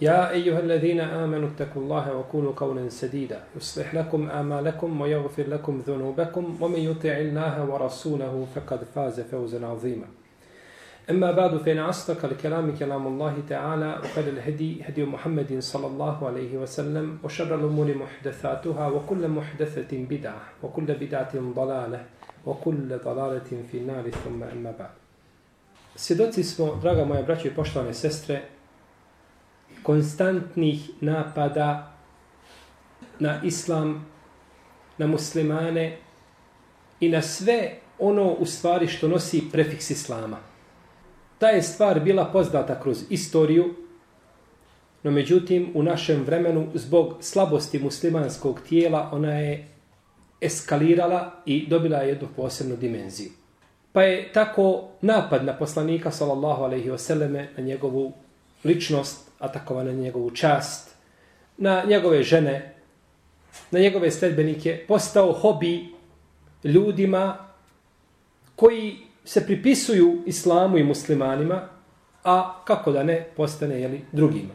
[0.00, 6.56] يا أيها الذين آمنوا اتقوا الله وقولوا قولا سديدا يصلح لكم آمالكم ويغفر لكم ذنوبكم
[6.60, 10.06] ومن يطع الله ورسوله فقد فاز فوزا عظيما
[11.10, 16.56] أما بعد فإن أصدق الكلام كلام الله تعالى وقال الهدي هدي محمد صلى الله عليه
[16.58, 22.04] وسلم وشر الأمور محدثاتها وكل محدثة بدعة وكل بدعة ضلالة
[22.46, 24.90] وكل ضلالة في النار ثم أما بعد
[25.96, 28.42] Svjedoci smo, draga moja braća i poštovane sestre,
[29.83, 31.93] konstantnih napada
[33.19, 34.05] na islam,
[34.97, 35.97] na muslimane
[36.99, 40.37] i na sve ono u stvari što nosi prefiks islama.
[41.37, 43.73] Ta je stvar bila poznata kroz istoriju,
[45.03, 49.67] no međutim u našem vremenu zbog slabosti muslimanskog tijela ona je
[50.41, 53.29] eskalirala i dobila jednu posebnu dimenziju.
[53.91, 58.13] Pa je tako napad na poslanika sallallahu alejhi ve selleme na njegovu
[58.63, 60.95] ličnost atakovana na njegovu čast,
[61.57, 62.75] na njegove žene,
[63.71, 65.93] na njegove sledbenike, postao hobi
[66.63, 67.37] ljudima
[68.55, 71.61] koji se pripisuju islamu i muslimanima,
[72.23, 74.53] a kako da ne postane jeli, drugima.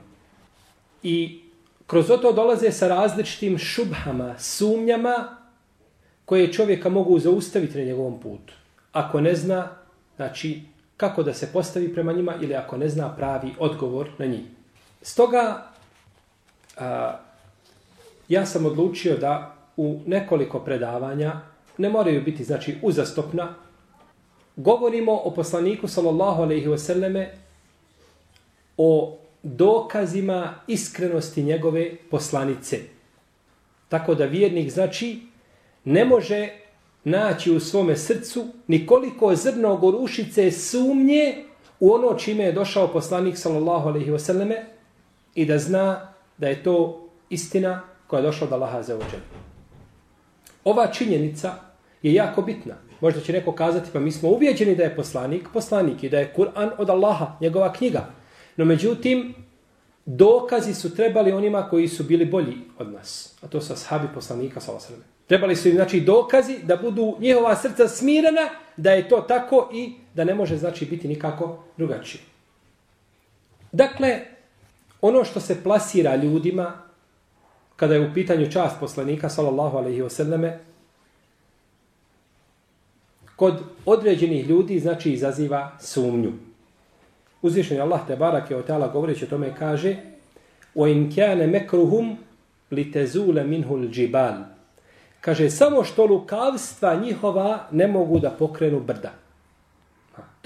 [1.02, 1.42] I
[1.86, 5.36] kroz to dolaze sa različitim šubhama, sumnjama
[6.25, 8.54] koje čovjeka mogu zaustaviti na njegovom putu.
[8.92, 9.69] Ako ne zna,
[10.16, 10.62] znači,
[10.96, 14.56] kako da se postavi prema njima ili ako ne zna pravi odgovor na njih.
[15.06, 15.62] Stoga,
[16.77, 17.19] a,
[18.28, 21.41] ja sam odlučio da u nekoliko predavanja,
[21.78, 23.55] ne moraju biti znači uzastopna,
[24.56, 27.27] govorimo o poslaniku sallallahu alaihi wasallame
[28.77, 32.81] o dokazima iskrenosti njegove poslanice.
[33.88, 35.21] Tako da vjernik znači
[35.84, 36.49] ne može
[37.05, 41.44] naći u svome srcu nikoliko zrno gorušice sumnje
[41.81, 44.75] u ono čime je došao poslanik sallallahu alejhi ve selleme
[45.36, 49.20] i da zna da je to istina koja je došla od Allaha za ođer.
[50.64, 51.54] Ova činjenica
[52.02, 52.74] je jako bitna.
[53.00, 56.32] Možda će neko kazati, pa mi smo ubijeđeni da je poslanik, poslanik i da je
[56.36, 58.06] Kur'an od Allaha, njegova knjiga.
[58.56, 59.34] No međutim,
[60.06, 63.36] dokazi su trebali onima koji su bili bolji od nas.
[63.42, 67.88] A to su ashabi poslanika, sallallahu Trebali su im, znači, dokazi da budu njihova srca
[67.88, 72.22] smirena, da je to tako i da ne može, znači, biti nikako drugačije.
[73.72, 74.35] Dakle,
[75.06, 76.72] ono što se plasira ljudima
[77.77, 80.59] kada je u pitanju čast poslanika sallallahu alejhi ve selleme
[83.37, 86.33] kod određenih ljudi znači izaziva sumnju.
[87.43, 89.97] Uzvišeni Allah te barake o teala govoreći o tome kaže
[90.75, 92.17] o in kana makruhum
[92.71, 94.34] litazula minhu aljibal
[95.21, 99.25] kaže samo što lukavstva njihova ne mogu da pokrenu brda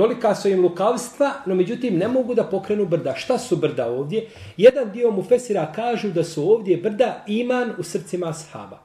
[0.01, 3.15] Tolika su im lukavstva, no međutim ne mogu da pokrenu brda.
[3.15, 4.29] Šta su brda ovdje?
[4.57, 8.79] Jedan dio mu Fesira kažu da su ovdje brda iman u srcima sahaba.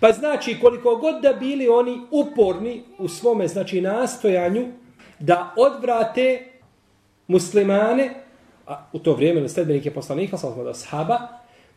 [0.00, 4.66] Pa znači koliko god da bili oni uporni u svome znači nastojanju
[5.18, 6.46] da odvrate
[7.28, 8.14] muslimane,
[8.66, 11.18] a u to vrijeme sledbenike poslanika, sam da sahaba,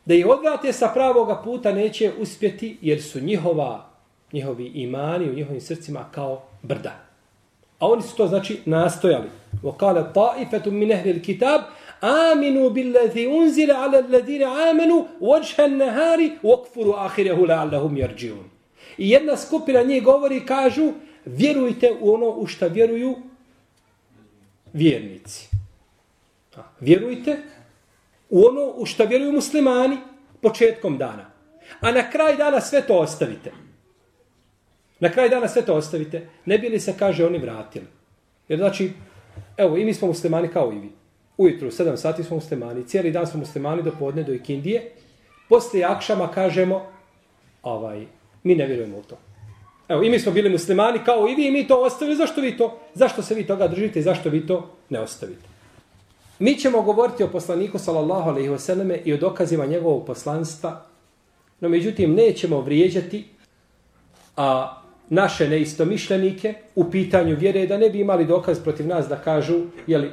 [0.06, 3.90] da ih odvrate sa pravoga puta neće uspjeti jer su njihova,
[4.34, 7.13] njihovi imani u njihovim srcima kao brda.
[7.80, 9.30] A oni su to znači nastojali.
[9.64, 11.62] وقال طائفة ta'ifatu min ahli al-kitab
[12.02, 17.48] aminu billazi unzila ala وجه amanu wajha an-nahari يرجعون.
[17.48, 18.44] la'allahum.
[18.98, 20.92] I jedna skupina njih govori kažu
[21.26, 23.16] vjerujte u ono u što vjeruju
[24.74, 25.50] vjernici.
[26.80, 27.38] Vjerujte
[28.30, 29.98] u ono u što vjeruju muslimani
[30.42, 31.26] početkom dana.
[31.82, 33.52] A na kraj dana sve to ostavite.
[35.00, 36.28] Na kraj dana sve to ostavite.
[36.46, 37.86] Ne bi li se, kaže, oni vratili.
[38.48, 38.92] Jer znači,
[39.58, 40.90] evo, i mi smo muslimani kao i vi.
[41.38, 42.88] Ujutru, 7 sati smo muslimani.
[42.88, 44.92] Cijeli dan smo muslimani do podne, do ikindije.
[45.50, 46.86] Poslije akšama kažemo,
[47.64, 48.06] ovaj,
[48.44, 49.18] mi ne vjerujemo u to.
[49.88, 52.18] Evo, i mi smo bili muslimani kao i vi, i mi to ostavili.
[52.18, 52.80] Zašto vi to?
[52.94, 55.48] Zašto se vi toga držite i zašto vi to ne ostavite?
[56.40, 60.86] Mi ćemo govoriti o poslaniku sallallahu alejhi ve selleme i o dokazima njegovog poslanstva.
[61.60, 63.26] No međutim nećemo vrijeđati
[64.38, 64.82] a
[65.14, 69.98] naše neistomišljenike u pitanju vjere da ne bi imali dokaz protiv nas da kažu je
[69.98, 70.12] li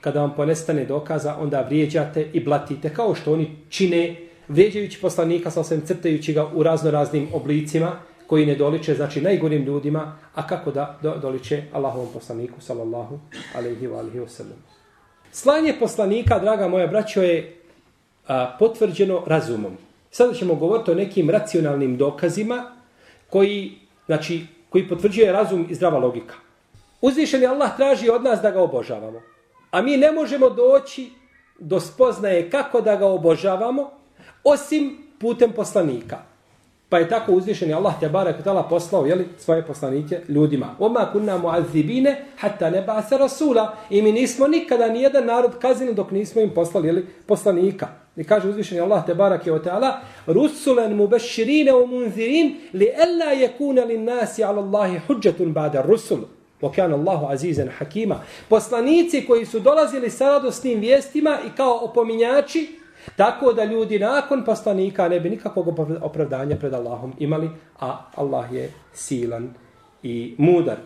[0.00, 4.16] kada vam ponestane dokaza onda vrijeđate i blatite kao što oni čine
[4.48, 9.64] vrijeđajući poslanika sa osvijem crtajući ga u razno raznim oblicima koji ne doliče, znači najgorim
[9.64, 13.18] ljudima, a kako da do, doliče Allahovom poslaniku, sallallahu
[13.54, 14.58] alaihi wa alaihi wa sallam.
[15.32, 17.56] Slanje poslanika, draga moja braćo, je
[18.28, 19.76] a, potvrđeno razumom.
[20.10, 22.76] Sada ćemo govoriti o nekim racionalnim dokazima
[23.30, 23.72] koji,
[24.06, 26.34] znači, koji potvrđuje razum i zdrava logika.
[27.00, 29.20] Uzvišeni Allah traži od nas da ga obožavamo.
[29.70, 31.10] A mi ne možemo doći
[31.58, 33.90] do spoznaje kako da ga obožavamo,
[34.44, 36.18] osim putem poslanika.
[36.88, 40.76] Pa je tako uzvišeni Allah te barek tala poslao jeli, svoje poslanike ljudima.
[40.78, 43.76] Oma kunna muazibine hatta ne ba'sa rasula.
[43.90, 48.03] I mi nismo nikada ni jedan narod kaznili dok nismo im poslali jeli, poslanika.
[48.16, 53.32] I kaže uzvišeni Allah te barake o ta'ala Rusulen mu beširine u munzirin li ella
[53.32, 56.20] je kune li nasi ala Allahi huđetun ba'da rusul.
[56.62, 58.20] Wa Allahu azizan hakima.
[58.48, 62.68] Poslanici koji su dolazili sa radosnim vijestima i kao opominjači
[63.16, 65.68] Tako da ljudi nakon poslanika ne bi nikakvog
[66.00, 67.50] opravdanja pred Allahom imali,
[67.80, 69.54] a Allah je silan
[70.02, 70.76] i mudar.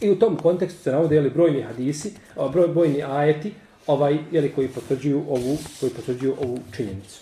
[0.00, 2.12] I u tom kontekstu se navodili brojni hadisi,
[2.52, 3.52] broj, brojni ajeti,
[3.86, 7.20] ovaj, jeli, koji, potvrđuju ovu, koji potvrđuju ovu činjenicu.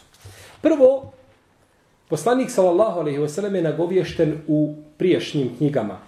[0.62, 1.12] Prvo,
[2.08, 5.99] poslanik sallallahu alejhi ve sellem je nagovješten u priješnjim knjigama.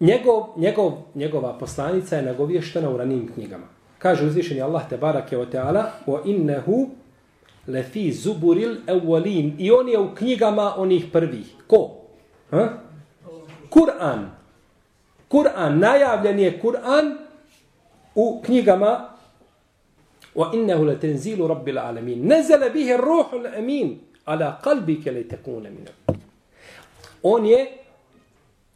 [0.00, 3.66] Njegov, njegov, njegova poslanica je nagovještena u ranijim knjigama.
[3.98, 6.88] Kaže uzvišeni Allah te barake o teala, o innehu
[7.66, 11.54] lefi zuburil awwalin I on je u knjigama onih prvih.
[11.66, 11.90] Ko?
[12.50, 12.68] Ha?
[13.70, 14.30] Kur'an.
[15.28, 17.18] Kur'an, najavljen je Kur'an
[18.14, 19.08] u knjigama
[20.34, 22.26] wa innahu latanzilu rabbil alamin.
[22.28, 25.10] Nazala bihi ar-ruhul amin ala qalbika
[27.22, 27.66] on je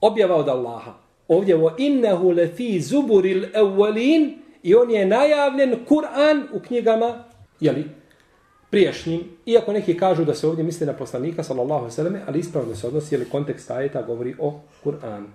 [0.01, 0.95] objava od Allaha.
[1.29, 4.39] Ovdje wa innahu lafi zuburil awwalin.
[4.63, 7.25] I on je najavljen Kur'an u knjigama
[7.61, 7.85] je li
[8.71, 12.87] priješnjim, iako neki kažu da se ovdje misli na poslanika, sallallahu alaihi ali ispravno se
[12.87, 15.27] odnosi, jer kontekst ajeta govori o Kur'anu.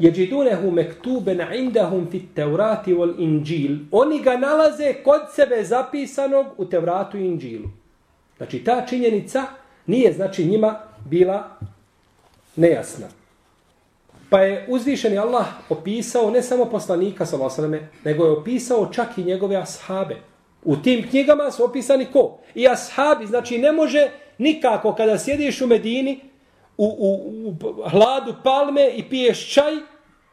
[0.00, 3.76] Jeđidunehu mektuben indahum fit tevrati wal inđil.
[3.90, 7.68] Oni ga nalaze kod sebe zapisanog u tevratu i inđilu.
[8.36, 9.44] Znači, ta činjenica
[9.86, 11.48] nije, znači, njima bila
[12.56, 13.06] nejasna.
[14.30, 19.56] Pa je uzvišeni Allah opisao ne samo poslanika, sallallahu nego je opisao čak i njegove
[19.56, 20.16] ashabe.
[20.64, 22.38] U tim knjigama su opisani ko?
[22.54, 26.20] I ashabi, znači ne može nikako kada sjediš u Medini,
[26.76, 27.54] u, u, u
[27.88, 29.72] hladu palme i piješ čaj,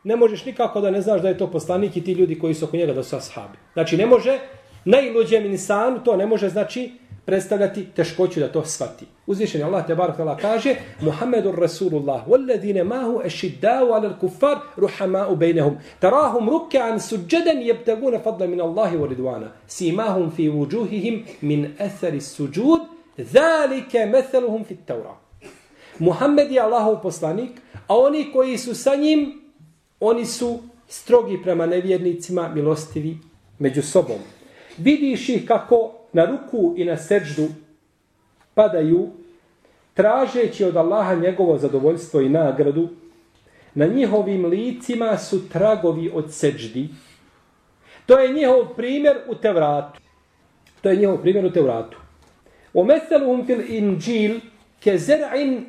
[0.03, 2.65] ne možeš nikako da ne znaš da je to poslanik i ti ljudi koji su
[2.65, 3.57] oko njega da su ashabi.
[3.73, 4.39] Znači ne može,
[4.85, 6.91] najluđem insanu to ne može, znači,
[7.27, 9.05] predstavljati teškoću da to shvati.
[9.27, 15.35] Uzvišen je Allah te barak tala kaže Muhammedur Rasulullah walladine mahu ešiddau ala kufar ruhamau
[15.35, 22.21] bejnehum tarahum ruk'an suđeden jebtaguna fadla min Allahi wa ridwana simahum fi vujuhihim min athari
[22.21, 22.79] suđud
[23.17, 25.15] zalike metheluhum fit taura
[25.99, 27.51] Muhammed je Allahov poslanik
[27.87, 29.46] a oni koji su sa njim
[29.99, 33.17] oni su strogi prema nevjernicima milostivi
[33.59, 34.19] među sobom
[34.77, 37.47] vidiš ih kako na ruku i na seđdu
[38.53, 39.09] padaju
[39.93, 42.89] tražeći od Allaha njegovo zadovoljstvo i nagradu,
[43.73, 46.89] na njihovim licima su tragovi od seđdi.
[48.05, 50.01] To je njihov primjer u Tevratu.
[50.81, 51.97] To je njihov primjer u Tevratu.
[52.73, 54.39] U meseluhum fil inđil
[54.79, 55.63] ke zer'in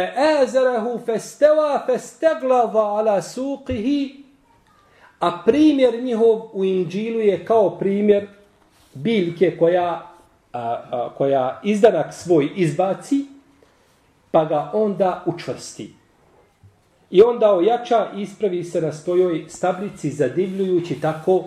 [0.00, 2.26] ahređe šat'ehu fe azarahu fe
[2.74, 4.26] ala suqihi
[5.20, 8.26] A primjer njihov u Inđilu je kao primjer
[8.94, 10.10] biljke koja,
[10.52, 13.26] a, a, koja izdanak svoj izbaci,
[14.30, 15.94] pa ga onda učvrsti.
[17.10, 21.44] I onda ojača i ispravi se na svojoj stablici zadivljujući tako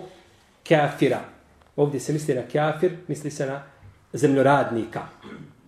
[0.68, 1.20] kafira.
[1.76, 3.62] Ovdje se misli na kafir, misli se na
[4.12, 5.00] zemljoradnika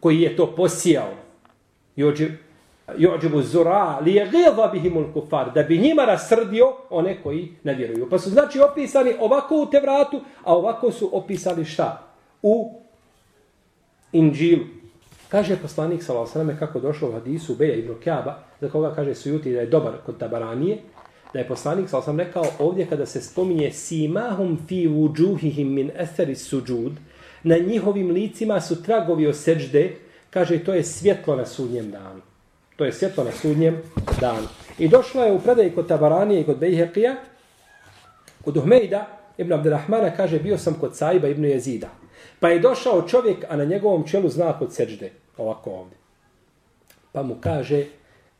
[0.01, 1.15] koji je to posijao.
[1.97, 2.31] I ođe
[2.89, 8.09] yu'jibu zura li yaghidha bihim al-kuffar da bi njima rasrdio one koji ne vjeruju.
[8.11, 12.09] Pa su znači opisani ovako u Tevratu, a ovako su opisali šta?
[12.43, 12.73] U
[14.12, 14.65] Inđilu.
[15.29, 19.53] Kaže poslanik sallallahu alejhi kako došlo u hadisu Beja ibn Kaba, za koga kaže Sujuti
[19.53, 20.79] da je dobar kod Tabaranije,
[21.33, 26.35] da je poslanik sallallahu alejhi rekao ovdje kada se spominje simahum fi wujuhihim min athari
[26.35, 26.93] sujud,
[27.43, 29.97] na njihovim licima su tragovi od sećde,
[30.31, 32.21] kaže to je svjetlo na sudnjem danu.
[32.76, 33.83] To je svjetlo na sudnjem
[34.21, 34.49] danu.
[34.79, 37.14] I došlo je u predaji kod Tabaranije i kod Bejheqija,
[38.45, 39.07] kod Uhmejda,
[39.38, 41.88] Ibn Abdelrahmana kaže, bio sam kod Saiba Ibn Jezida.
[42.41, 45.11] Pa je došao čovjek, a na njegovom čelu znak od seđde.
[45.37, 45.99] Ovako ovdje.
[47.12, 47.85] Pa mu kaže,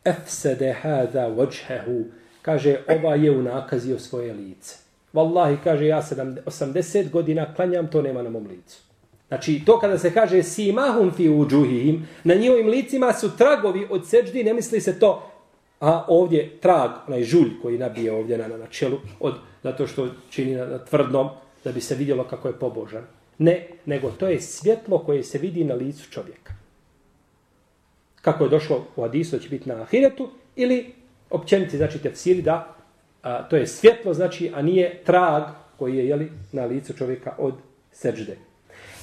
[0.05, 2.05] efsede hada vođhehu.
[2.43, 4.77] Kaže, ova je unakazio svoje lice.
[5.15, 8.92] Wallahi, kaže, ja 80 godina klanjam, to nema na mom licu.
[9.33, 14.45] Znači, to kada se kaže simahum fi uđuhihim, na njihovim licima su tragovi od seđdi,
[14.45, 15.31] ne misli se to,
[15.81, 20.55] a ovdje trag, onaj žulj koji nabije ovdje na, na čelu, od, zato što čini
[20.55, 21.29] na, na tvrdnom,
[21.65, 23.07] da bi se vidjelo kako je pobožan.
[23.39, 26.55] Ne, nego to je svjetlo koje se vidi na licu čovjeka.
[28.23, 30.95] Kako je došlo u Hadisu, će biti na Ahiretu, ili
[31.31, 32.77] općeniti, znači tefsiri, da
[33.23, 35.43] a, to je svjetlo, znači, a nije trag
[35.79, 37.55] koji je jeli, na licu čovjeka od
[37.93, 38.52] seđde.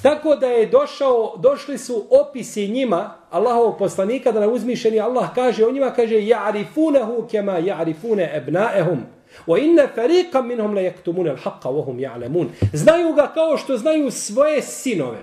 [0.02, 5.66] Tako da je došao, došli su opisi njima, Allahovog poslanika, da na uzmišeni Allah kaže
[5.66, 9.00] o njima, kaže, ja'rifunahu kema ja'rifune ebnaehum.
[9.48, 12.48] Wa inna fariqan minhum la yaktumun al-haqqa wa hum ya'lamun.
[12.74, 15.18] Znaju ga kao što znaju svoje sinove.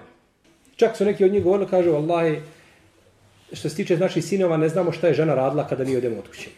[0.76, 2.40] Čak su neki od njih govorili kažu vallahi
[3.52, 6.28] što se tiče naših sinova ne znamo šta je žena radila kada mi odemo od
[6.28, 6.50] kuće.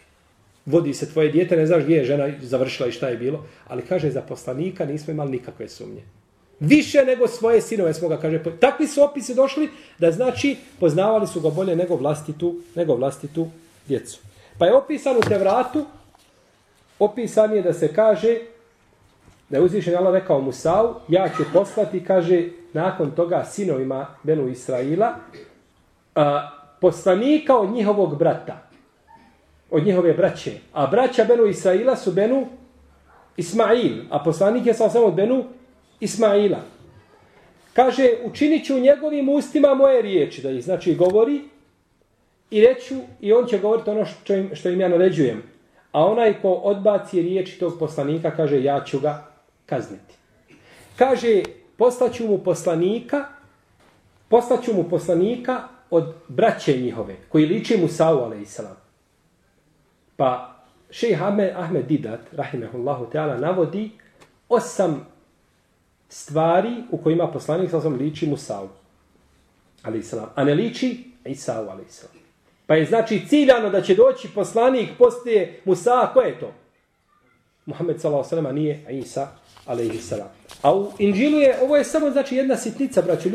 [0.65, 3.81] Vodi se tvoje dijete, ne znaš gdje je žena završila i šta je bilo, ali
[3.81, 6.01] kaže za poslanika nismo imali nikakve sumnje.
[6.59, 8.43] Više nego svoje sinove smo ga, kaže.
[8.59, 13.47] Takvi su opisi došli da znači poznavali su ga bolje nego vlastitu, nego vlastitu
[13.87, 14.19] djecu.
[14.57, 15.85] Pa je opisan u Tevratu,
[16.99, 18.37] opisan je da se kaže,
[19.49, 25.15] da je uzvišen Allah rekao Musau, ja ću poslati, kaže, nakon toga sinovima Benu Israila,
[26.15, 26.49] a,
[26.81, 28.69] poslanika od njihovog brata,
[29.71, 30.53] od njihove braće.
[30.73, 32.47] A braća Benu Israila su Benu
[33.37, 35.45] Ismail, a poslanik je sam od Benu
[35.99, 36.59] Ismaila.
[37.73, 41.41] Kaže, učinit ću njegovim ustima moje riječi, da ih znači govori,
[42.51, 45.43] i reću, i on će govoriti ono što im, što im ja naređujem.
[45.91, 49.31] A onaj ko odbaci riječi tog poslanika, kaže, ja ću ga
[49.65, 50.13] kazniti.
[50.95, 51.43] Kaže,
[51.77, 53.25] poslaću mu poslanika,
[54.29, 58.59] poslaću mu poslanika od braće njihove, koji liči mu Sa'u, a.s.
[60.17, 60.55] Pa,
[60.91, 63.91] šejh Ahmed, Ahmed Didat, rahimehullahu ta'ala, navodi
[64.49, 65.07] osam
[66.09, 68.67] stvari u kojima poslanik sa liči Musa'u,
[69.83, 70.13] a.s.
[70.35, 72.05] A ne liči Isa'u, a.s.
[72.67, 76.51] Pa je znači ciljano da će doći poslanik poslije Musa, ko je to?
[77.65, 79.27] Muhammed sallallahu alejhi ve nije Isa
[79.65, 80.27] alejhi salam.
[80.61, 83.29] A u Inđilu je ovo je samo znači jedna sitnica braćo.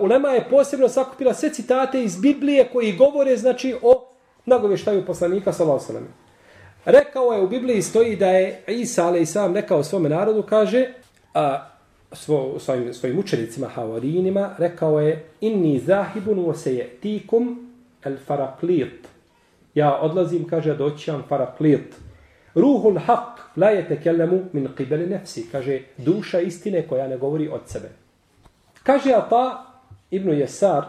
[0.00, 4.08] Ulema je posebno sakupila sve citate iz Biblije koji govore znači o
[4.46, 6.12] nagoveštaju poslanika sallallahu alejhi ve
[6.92, 10.92] Rekao je u Bibliji stoji da je Isa alejhi salam rekao svom narodu kaže
[11.34, 11.71] a
[12.12, 17.72] svo, svojim, svojim učenicima havarinima rekao je inni zahibun wa sayatikum
[18.04, 19.08] el faraklit.
[19.74, 21.94] Ja odlazim, kaže, doći vam faraklit.
[22.54, 25.46] Ruhul haq, la je tekelemu min qibeli nefsi.
[25.52, 27.88] Kaže, duša istine koja ne govori od sebe.
[28.82, 29.66] Kaže Ata pa,
[30.10, 30.84] ibn Jesar,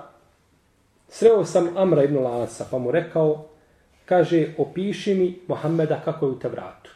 [1.10, 3.46] sreo sam Amra ibn Lasa, pa mu rekao,
[4.06, 6.92] kaže, opiši mi Mohameda kako je u Tevratu.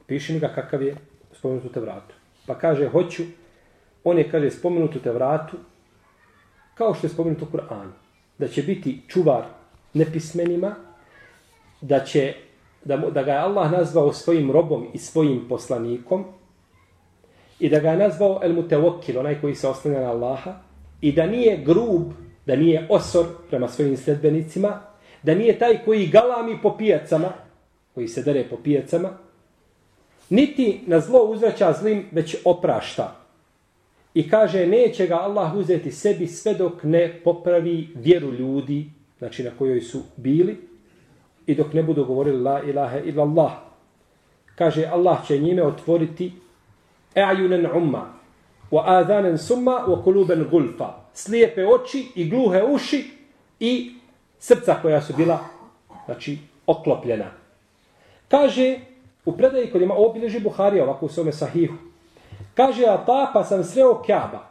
[0.00, 0.96] Opiši mi ga kakav je
[1.32, 2.15] spomenut u Tevratu.
[2.46, 3.22] Pa kaže, hoću,
[4.04, 5.56] on je, kaže, spomenut u Tevratu,
[6.74, 7.90] kao što je spomenut u Kur'anu
[8.38, 9.44] da će biti čuvar
[9.94, 10.74] nepismenima,
[11.80, 12.34] da će
[12.84, 16.24] da, da ga je Allah nazvao svojim robom i svojim poslanikom
[17.60, 20.54] i da ga je nazvao el mutawakil, onaj koji se oslanja na Allaha
[21.00, 22.02] i da nije grub,
[22.46, 24.80] da nije osor prema svojim sledbenicima,
[25.22, 27.32] da nije taj koji galami po pijacama,
[27.94, 29.10] koji se dere po pijacama,
[30.28, 33.16] niti na zlo uzvraća zlim, već oprašta.
[34.14, 39.50] I kaže, neće ga Allah uzeti sebi sve dok ne popravi vjeru ljudi, znači na
[39.58, 40.56] kojoj su bili,
[41.46, 43.52] i dok ne budu govorili la ilaha illa Allah.
[44.54, 46.32] Kaže, Allah će njime otvoriti
[47.14, 48.12] e'ajunen umma,
[48.70, 50.94] wa adhanen summa, wa kuluben gulfa.
[51.14, 53.04] Slijepe oči i gluhe uši
[53.60, 53.94] i
[54.38, 55.38] srca koja su bila,
[56.06, 57.30] znači, oklopljena.
[58.28, 58.78] Kaže,
[59.26, 61.74] u predaji kod ima obilježi Buharija ovako u svome sahihu,
[62.56, 64.48] Kaže, a pa, pa sam sreo Kjaba.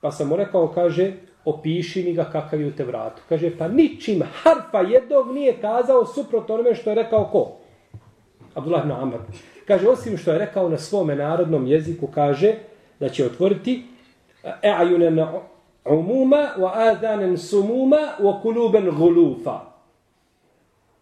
[0.00, 1.12] Pa sam mu rekao, kaže,
[1.44, 3.22] opiši mi ga kakav je u te vratu.
[3.28, 7.52] Kaže, pa ničim harfa jednog nije kazao suprot onome što je rekao ko?
[8.54, 9.16] Abdullah ibn Amr.
[9.66, 12.54] Kaže, osim što je rekao na svome narodnom jeziku, kaže,
[13.00, 13.82] da će otvoriti
[14.62, 15.26] e'ajunen
[15.84, 19.60] umuma wa adanen sumuma wa kuluben gulufa.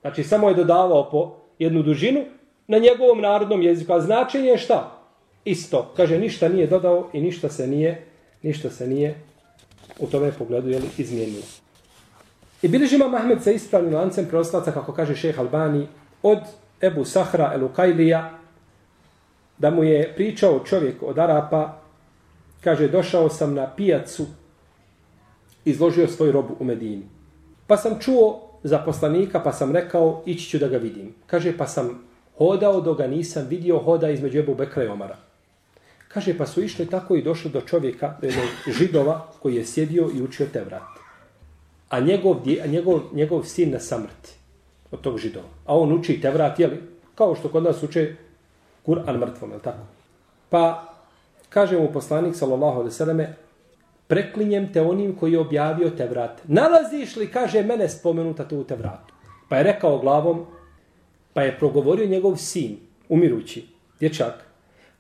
[0.01, 2.21] Znači, samo je dodavao po jednu dužinu
[2.67, 3.93] na njegovom narodnom jeziku.
[3.93, 5.05] A značenje je šta?
[5.45, 5.93] isto.
[5.97, 8.05] Kaže, ništa nije dodao i ništa se nije,
[8.43, 9.15] ništa se nije
[9.99, 11.45] u tome pogledu jeli, izmijenilo.
[12.63, 15.87] I bilježi Mahmed sa ispravnim lancem preoslaca, kako kaže šeh Albani,
[16.23, 16.39] od
[16.81, 18.39] Ebu Sahra el Ukajlija,
[19.59, 21.81] da mu je pričao čovjek od Arapa,
[22.61, 24.27] kaže, došao sam na pijacu,
[25.65, 27.03] izložio svoju robu u Medini.
[27.67, 31.15] Pa sam čuo za poslanika, pa sam rekao, ići ću da ga vidim.
[31.27, 32.05] Kaže, pa sam
[32.39, 35.17] hodao do ga nisam vidio, hoda između Ebu Bekra i Omara.
[36.09, 38.47] Kaže, pa su išli tako i došli do čovjeka, do jednog
[38.79, 40.95] židova, koji je sjedio i učio te vrat.
[41.89, 44.33] A njegov, a njegov, njegov sin na samrti
[44.91, 45.49] od tog židova.
[45.67, 46.83] A on uči te vrat, jeli?
[47.15, 48.15] Kao što kod nas uče
[48.87, 49.87] Kur'an mrtvom, je tako?
[50.51, 50.95] Pa,
[51.49, 53.35] kaže mu poslanik, sallallahu alaihi sallame,
[54.07, 56.41] preklinjem te onim koji je objavio te vrat.
[56.45, 59.15] Nalaziš li, kaže, mene spomenuta tu te vratu?
[59.49, 60.47] Pa je rekao glavom,
[61.35, 62.77] pa je progovorio njegov sin,
[63.09, 63.67] umirući,
[64.01, 64.35] dječak.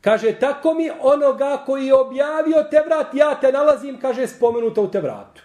[0.01, 4.91] Kaže, tako mi onoga koji je objavio te vrat, ja te nalazim, kaže, spomenuta u
[4.91, 5.43] te vratu.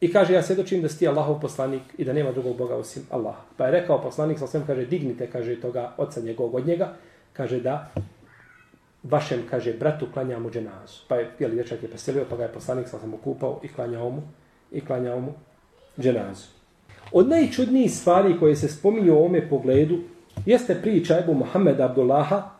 [0.00, 3.02] I kaže, ja svjedočim da si ti Allahov poslanik i da nema drugog Boga osim
[3.10, 3.42] Allaha.
[3.56, 6.94] Pa je rekao poslanik, sa svem, kaže, dignite, kaže, toga oca njegovog od njega,
[7.32, 7.90] kaže da
[9.02, 11.06] vašem, kaže, bratu klanjamo dženazu.
[11.08, 14.10] Pa je, jeli, dječak je preselio, pa ga je poslanik, sa sam okupao i klanjao
[14.10, 14.22] mu,
[14.72, 15.32] i klanjao mu
[15.98, 16.61] dženazu.
[17.12, 19.98] Od najčudnijih stvari koje se spominju u ovome pogledu
[20.46, 22.50] jeste priča Ebu Muhammeda Abdullaha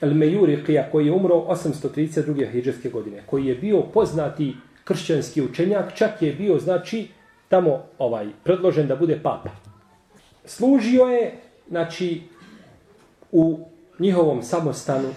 [0.00, 2.52] El Mejuriqija koji je umro 832.
[2.52, 7.08] hijđarske godine, koji je bio poznati kršćanski učenjak, čak je bio, znači,
[7.48, 9.50] tamo ovaj predložen da bude papa.
[10.44, 11.32] Služio je,
[11.68, 12.22] znači,
[13.32, 13.58] u
[13.98, 15.08] njihovom samostanu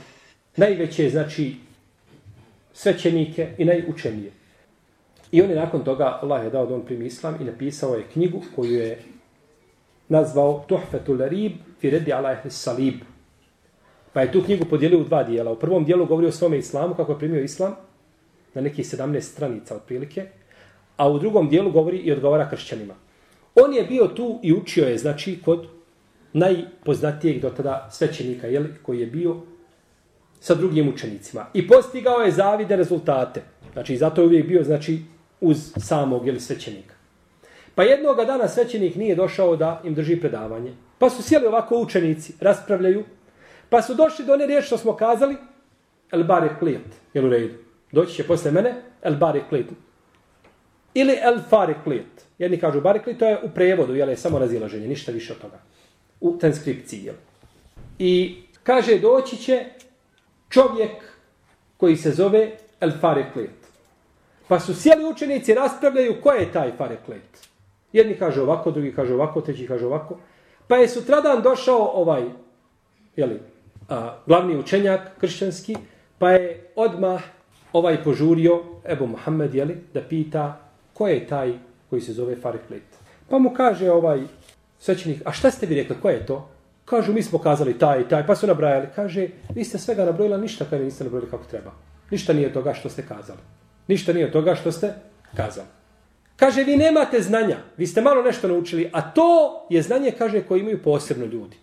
[0.58, 1.56] najveće, znači,
[2.74, 4.32] svećenike i najučenije.
[5.34, 8.04] I on je nakon toga, Allah je dao da on primi islam i napisao je
[8.14, 9.00] knjigu koju je
[10.10, 12.94] nazvao Tuhfetul Rib fi redi ala salib.
[14.14, 15.52] Pa je tu knjigu podijelio u dva dijela.
[15.52, 17.76] U prvom dijelu govori o svome islamu, kako je primio islam,
[18.54, 20.26] na nekih 17 stranica otprilike,
[20.98, 22.94] a u drugom dijelu govori i odgovara kršćanima.
[23.56, 25.68] On je bio tu i učio je, znači, kod
[26.34, 29.36] najpoznatijeg do tada svećenika, jel, koji je bio
[30.40, 31.46] sa drugim učenicima.
[31.54, 33.42] I postigao je zavide rezultate.
[33.74, 35.13] Znači, zato je uvijek bio, znači,
[35.44, 36.96] uz samog ili svećenika.
[37.76, 40.74] Pa jednog dana svećenik nije došao da im drži predavanje.
[40.98, 43.04] Pa su sjeli ovako učenici, raspravljaju,
[43.70, 45.36] pa su došli do one riječi što smo kazali,
[46.12, 47.54] el bari klijet, jel u redu.
[47.92, 49.68] Doći će posle mene, el bari klijet.
[50.94, 52.26] Ili el fari klijet.
[52.38, 55.40] Jedni kažu bare klijet, to je u prevodu, jel je samo razilaženje, ništa više od
[55.40, 55.60] toga.
[56.20, 57.16] U transkripciji, jel.
[58.00, 59.66] I kaže, doći će
[60.50, 60.92] čovjek
[61.78, 63.63] koji se zove el fari klijet.
[64.54, 67.48] Pa su sjeli učenici, raspravljaju ko je taj fareklet.
[67.94, 70.18] Jedni kaže ovako, drugi kaže ovako, treći kaže ovako.
[70.68, 72.24] Pa je sutradan došao ovaj,
[73.16, 73.40] jeli,
[73.90, 75.76] a, glavni učenjak kršćanski,
[76.20, 77.22] pa je odmah
[77.74, 80.62] ovaj požurio, Ebu Mohamed, jeli, da pita
[80.94, 81.54] ko je taj
[81.90, 82.86] koji se zove fareklet.
[83.30, 84.22] Pa mu kaže ovaj
[84.80, 86.50] svećenik, a šta ste vi rekli, ko je to?
[86.86, 88.88] Kažu, mi smo kazali taj i taj, pa su nabrajali.
[88.96, 91.72] Kaže, vi ste svega nabrojila, ništa kada niste nabrojili kako treba.
[92.12, 93.63] Ništa nije toga što ste kazali.
[93.88, 94.94] Ništa nije od toga što ste
[95.36, 95.68] kazali.
[96.36, 100.60] Kaže, vi nemate znanja, vi ste malo nešto naučili, a to je znanje, kaže, koje
[100.60, 101.58] imaju posebno ljudi.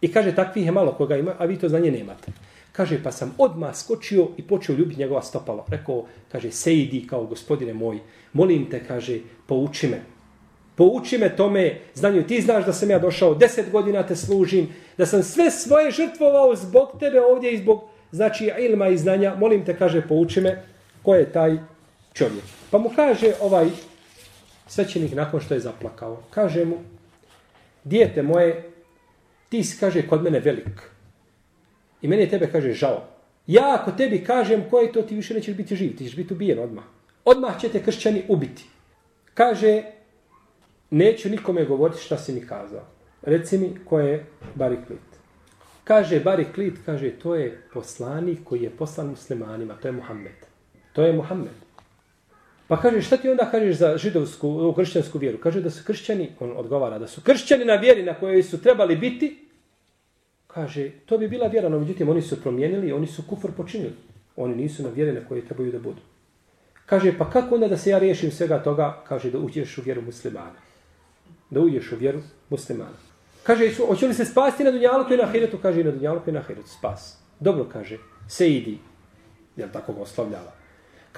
[0.00, 2.32] I kaže, takvih je malo koga ima, a vi to znanje nemate.
[2.72, 5.64] Kaže, pa sam odmah skočio i počeo ljubiti njegova stopala.
[5.68, 7.98] Rekao, kaže, sejdi kao gospodine moj,
[8.32, 10.02] molim te, kaže, pouči me.
[10.74, 12.22] Pouči me tome znanju.
[12.22, 16.56] Ti znaš da sam ja došao, deset godina te služim, da sam sve svoje žrtvovao
[16.56, 19.34] zbog tebe ovdje i zbog, znači, ilma i znanja.
[19.34, 20.62] Molim te, kaže, pouči me
[21.08, 21.56] ko je taj
[22.12, 22.44] čovjek.
[22.70, 23.70] Pa mu kaže ovaj
[24.66, 26.76] svećenik nakon što je zaplakao, kaže mu,
[27.84, 28.70] dijete moje,
[29.48, 30.82] ti si, kaže, kod mene velik.
[32.02, 33.06] I meni je tebe, kaže, žao.
[33.46, 36.34] Ja ako tebi kažem ko je to, ti više nećeš biti živ, ti ćeš biti
[36.34, 36.84] ubijen odmah.
[37.24, 38.68] Odmah će te kršćani ubiti.
[39.34, 39.82] Kaže,
[40.90, 42.84] neću nikome govoriti šta si mi kazao.
[43.22, 45.08] Reci mi ko je Bariklit.
[45.84, 50.47] Kaže Bariklit, kaže, to je poslanik koji je poslan muslimanima, to je Muhammed.
[50.98, 51.54] To je Muhammed.
[52.68, 55.38] Pa kaže, šta ti onda kažeš za židovsku, kršćansku vjeru?
[55.38, 58.96] Kaže da su kršćani, on odgovara, da su kršćani na vjeri na kojoj su trebali
[58.96, 59.46] biti.
[60.46, 63.94] Kaže, to bi bila vjera, no međutim, oni su promijenili, oni su kufr počinili.
[64.36, 66.02] Oni nisu na vjeri na kojoj trebaju da budu.
[66.86, 69.04] Kaže, pa kako onda da se ja riješim svega toga?
[69.08, 70.58] Kaže, da uđeš u vjeru muslimana.
[71.50, 72.98] Da uđeš u vjeru muslimana.
[73.42, 75.58] Kaže, hoće li se spasti na dunjalku i na hiretu?
[75.62, 77.18] Kaže, i na dunjalku i na hiretu, spas.
[77.40, 78.78] Dobro, kaže, se idi.
[79.56, 80.57] Jel tako ga oslavljava?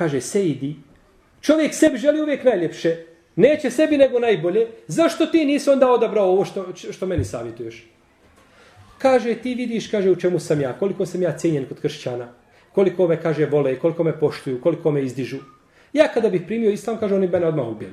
[0.01, 0.77] Kaže Sejdi,
[1.41, 2.97] čovjek sebi želi uvijek najljepše,
[3.37, 7.85] neće sebi nego najbolje, zašto ti nisi onda odabrao ovo što, što meni savjetuješ?
[8.99, 12.29] Kaže, ti vidiš, kaže, u čemu sam ja, koliko sam ja cijenjen kod kršćana,
[12.73, 15.39] koliko me, kaže, vole, koliko me poštuju, koliko me izdižu.
[15.93, 17.93] Ja kada bih primio islam, kaže, oni mene odmah ubili.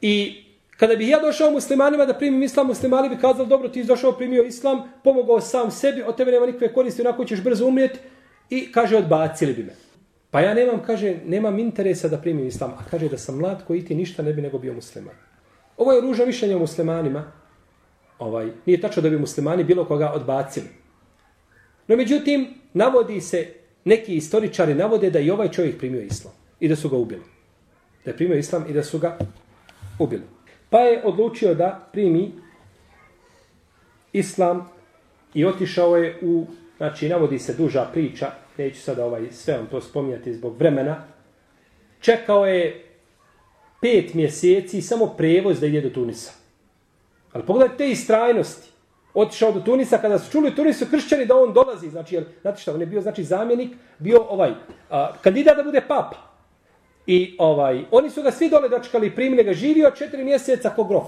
[0.00, 0.44] I
[0.76, 4.42] Kada bih ja došao muslimanima da primim islam, muslimani bi kazali, dobro, ti došao, primio
[4.42, 7.98] islam, pomogao sam sebi, od tebe nema nikakve koristi, onako ćeš brzo umrijeti
[8.50, 9.72] i kaže, odbacili bi me.
[10.34, 13.84] Pa ja nemam, kaže, nemam interesa da primim islam, a kaže da sam mlad koji
[13.84, 15.14] ti ništa ne bi nego bio musliman.
[15.76, 17.22] Ovo je ružno mišljenje o muslimanima.
[18.18, 20.66] Ovaj, nije tačno da bi muslimani bilo koga odbacili.
[21.88, 23.46] No međutim, navodi se,
[23.84, 27.22] neki istoričari navode da i ovaj čovjek primio islam i da su ga ubili.
[28.04, 29.18] Da je primio islam i da su ga
[29.98, 30.24] ubili.
[30.70, 32.32] Pa je odlučio da primi
[34.12, 34.68] islam
[35.34, 39.80] i otišao je u, znači navodi se duža priča, neću sada ovaj, sve vam to
[39.80, 41.04] spominjati zbog vremena,
[42.00, 42.84] čekao je
[43.80, 46.32] pet mjeseci samo prevoz da ide do Tunisa.
[47.32, 48.70] Ali pogledajte te istrajnosti.
[49.14, 52.74] Otišao do Tunisa, kada su čuli Tunisu kršćani da on dolazi, znači, jer, znate šta,
[52.74, 54.52] on je bio, znači, zamjenik, bio ovaj,
[54.90, 56.16] a, kandidat da bude papa.
[57.06, 61.04] I ovaj, oni su ga svi dole dočekali, primili ga, živio četiri mjeseca ko grof.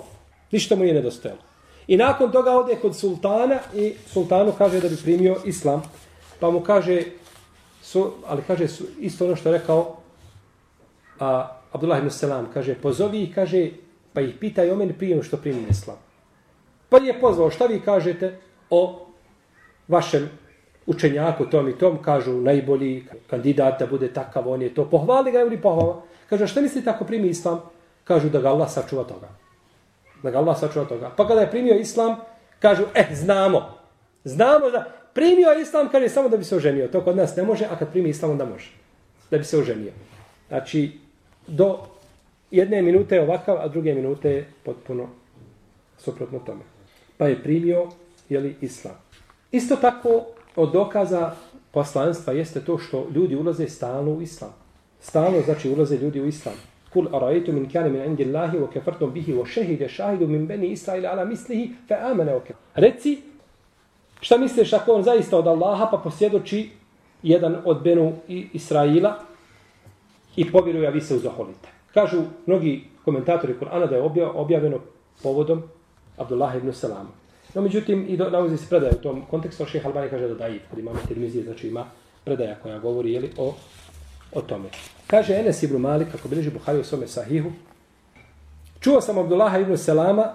[0.51, 1.41] Ništa mu je nedostojalo.
[1.87, 5.83] I nakon toga ode kod sultana i sultanu kaže da bi primio islam.
[6.41, 7.03] Pa mu kaže,
[7.83, 9.97] su, ali kaže su, isto ono što je rekao
[11.21, 13.71] a, Abdullah ibn Selam, kaže, pozovi ih, kaže,
[14.13, 15.97] pa ih pitaj o meni prije što primim islam.
[16.89, 18.39] Pa je pozvao, šta vi kažete
[18.71, 19.07] o
[19.89, 20.31] vašem
[20.87, 24.85] učenjaku tom i tom, kažu najbolji kandidat da bude takav, on je to.
[24.91, 26.03] Pohvali ga ili pohvala.
[26.29, 27.61] Kaže, šta misli tako primi islam?
[28.05, 29.29] Kažu da ga Allah sačuva toga.
[30.23, 31.11] Da ga Allah sačuva toga.
[31.17, 32.17] Pa kada je primio islam,
[32.59, 33.79] kažu, eh, znamo.
[34.25, 36.89] Znamo da primio islam, kaže, samo da bi se oženio.
[36.89, 38.71] To kod nas ne može, a kad primi islam, onda može.
[39.31, 39.93] Da bi se oženio.
[40.49, 40.99] Znači,
[41.47, 41.79] do
[42.51, 45.09] jedne minute je ovakav, a druge minute je potpuno
[45.99, 46.63] suprotno tome.
[47.17, 47.89] Pa je primio,
[48.29, 48.95] jeli, islam.
[49.53, 50.25] Isto tako,
[50.57, 51.33] od dokaza
[51.71, 54.55] poslanstva jeste to što ljudi ulaze stalno u islam.
[55.01, 56.55] Stalno znači ulaze ljudi u islam.
[56.97, 60.71] Kul araitu min kane min indi Allahi wa kafartum bihi wa shahida šahidu min bani
[60.73, 62.55] Israila ala mislihi fe amene oke.
[62.75, 63.19] Reci,
[64.21, 66.71] šta misliš ako on zaista od Allaha pa posjedoči
[67.23, 69.19] jedan od Benu Israila
[70.37, 71.69] i povjeruje, a vi se uzoholite.
[71.95, 74.81] Kažu mnogi komentatori Kur'ana da je objavljeno
[75.23, 75.63] povodom
[76.17, 77.11] Abdullah ibn Salama.
[77.55, 80.79] No, međutim, i nalazi se predaje u tom kontekstu, šeha Albani kaže da daji, kod
[80.79, 81.85] imamo termizije, znači ima
[82.25, 83.55] predaja koja govori jeli, o,
[84.37, 84.69] o tome.
[85.07, 87.51] Kaže Enes ibn Malik, kako bilježi Buhari u svome sahihu,
[88.81, 90.35] čuo sam Abdullaha ibn Selama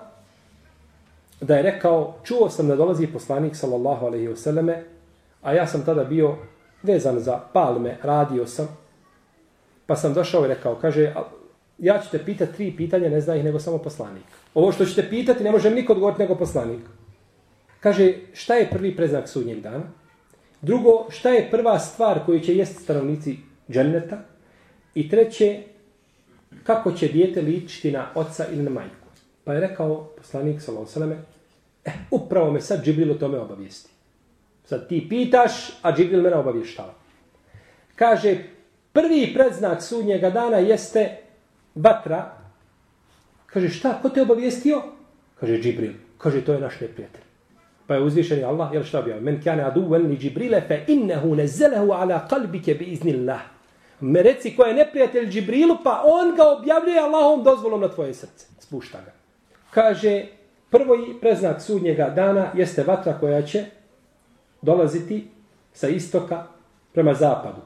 [1.42, 4.82] da je rekao, čuo sam da dolazi poslanik, sallallahu alaihi wasallame,
[5.42, 6.36] a ja sam tada bio
[6.84, 8.78] vezan za palme, radio sam,
[9.86, 11.14] pa sam došao i rekao, kaže,
[11.78, 14.24] ja ću te pitati tri pitanja, ne zna ih nego samo poslanik.
[14.54, 16.82] Ovo što ćete pitati, ne može niko odgovoriti nego poslanik.
[17.80, 19.84] Kaže, šta je prvi preznak sudnjeg dana?
[20.62, 23.38] Drugo, šta je prva stvar koju će jesti stanovnici
[23.72, 24.22] dženneta?
[24.96, 25.64] I treće,
[26.64, 28.96] kako će dijete ličiti na oca ili na majku?
[29.44, 31.18] Pa je rekao poslanik, Salosaleme,
[31.86, 33.90] eh, upravo me sad Džibril o tome obavijesti.
[34.66, 36.94] Sad ti pitaš, a Džibril mene obavještava.
[37.96, 38.38] Kaže,
[38.94, 41.18] prvi predznak sudnjega dana jeste
[41.76, 42.38] vatra.
[43.46, 44.82] Kaže, šta, ko te obavijestio?
[45.40, 45.92] Kaže, Džibril.
[46.18, 47.24] Kaže, to je naš neprijatelj.
[47.88, 49.22] Pa je uzvišeni Allah, jel šta bio?
[49.22, 53.42] Men kane aduven li Džibrile fe innehu nezelehu ala kalbike bi iznillah.
[54.02, 58.46] Me reci ko je neprijatelj Džibrilu, pa on ga objavljuje Allahom dozvolom na tvoje srce.
[58.60, 59.12] Spušta ga.
[59.72, 60.26] Kaže,
[60.70, 63.66] prvo i preznak sudnjega dana jeste vatra koja će
[64.62, 65.28] dolaziti
[65.74, 66.48] sa istoka
[66.94, 67.62] prema zapadu.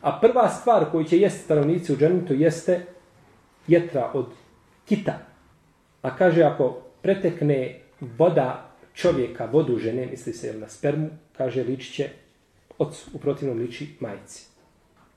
[0.00, 2.86] A prva stvar koju će jesti stanovnici u džennetu jeste
[3.66, 4.26] jetra od
[4.84, 5.18] kita.
[6.02, 12.08] A kaže, ako pretekne voda čovjeka vodu žene, misli se na spermu, kaže liči će
[12.78, 14.55] ocu, u protivnom liči majici.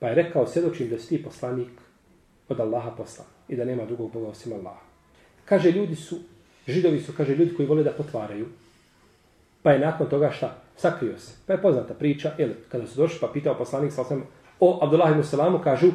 [0.00, 1.70] Pa je rekao, svjedočim da si ti poslanik
[2.48, 4.80] od Allaha poslan i da nema drugog Boga osim Allaha.
[5.44, 6.16] Kaže, ljudi su,
[6.68, 8.46] židovi su, kaže, ljudi koji vole da potvaraju.
[9.62, 10.62] Pa je nakon toga šta?
[10.76, 11.32] Sakrio se.
[11.46, 14.24] Pa je poznata priča, ili kada su došli, pa pitao poslanik, sa osam,
[14.60, 15.92] o Abdullah ibn Salamu, kažu,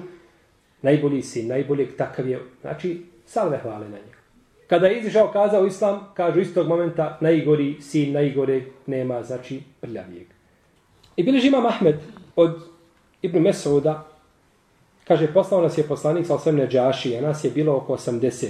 [0.81, 4.19] najbolji si, najboljeg takav je, znači, salve hvale na njega.
[4.67, 10.27] Kada je izišao kazao islam, kažu istog momenta najgori sin, najgore nema, znači prljavijeg.
[11.15, 11.95] I bilježi imam Ahmed
[12.35, 12.74] od
[13.25, 14.05] Ibn Mesuda,
[15.07, 18.49] kaže, poslao nas je poslanik sa osam neđaši, a nas je bilo oko 80.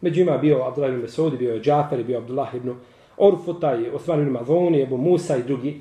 [0.00, 2.74] Među ima bio Abdullah ibn Mesudi, bio je Džafer, bio Abdullah ibn
[3.16, 5.80] Orfuta, i Osman ibn Mazoni, Ebu Musa i drugi.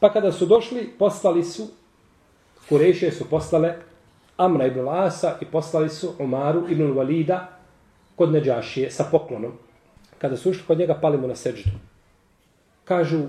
[0.00, 1.66] Pa kada su došli, poslali su,
[2.68, 3.74] Kurešije su poslale
[4.36, 7.38] Amra ibn Lasa i poslali su Omaru ibn Walida,
[8.16, 9.52] kod Neđašije sa poklonom.
[10.18, 11.70] Kada su ušli kod njega, palimo na seđdu.
[12.84, 13.22] Kažu,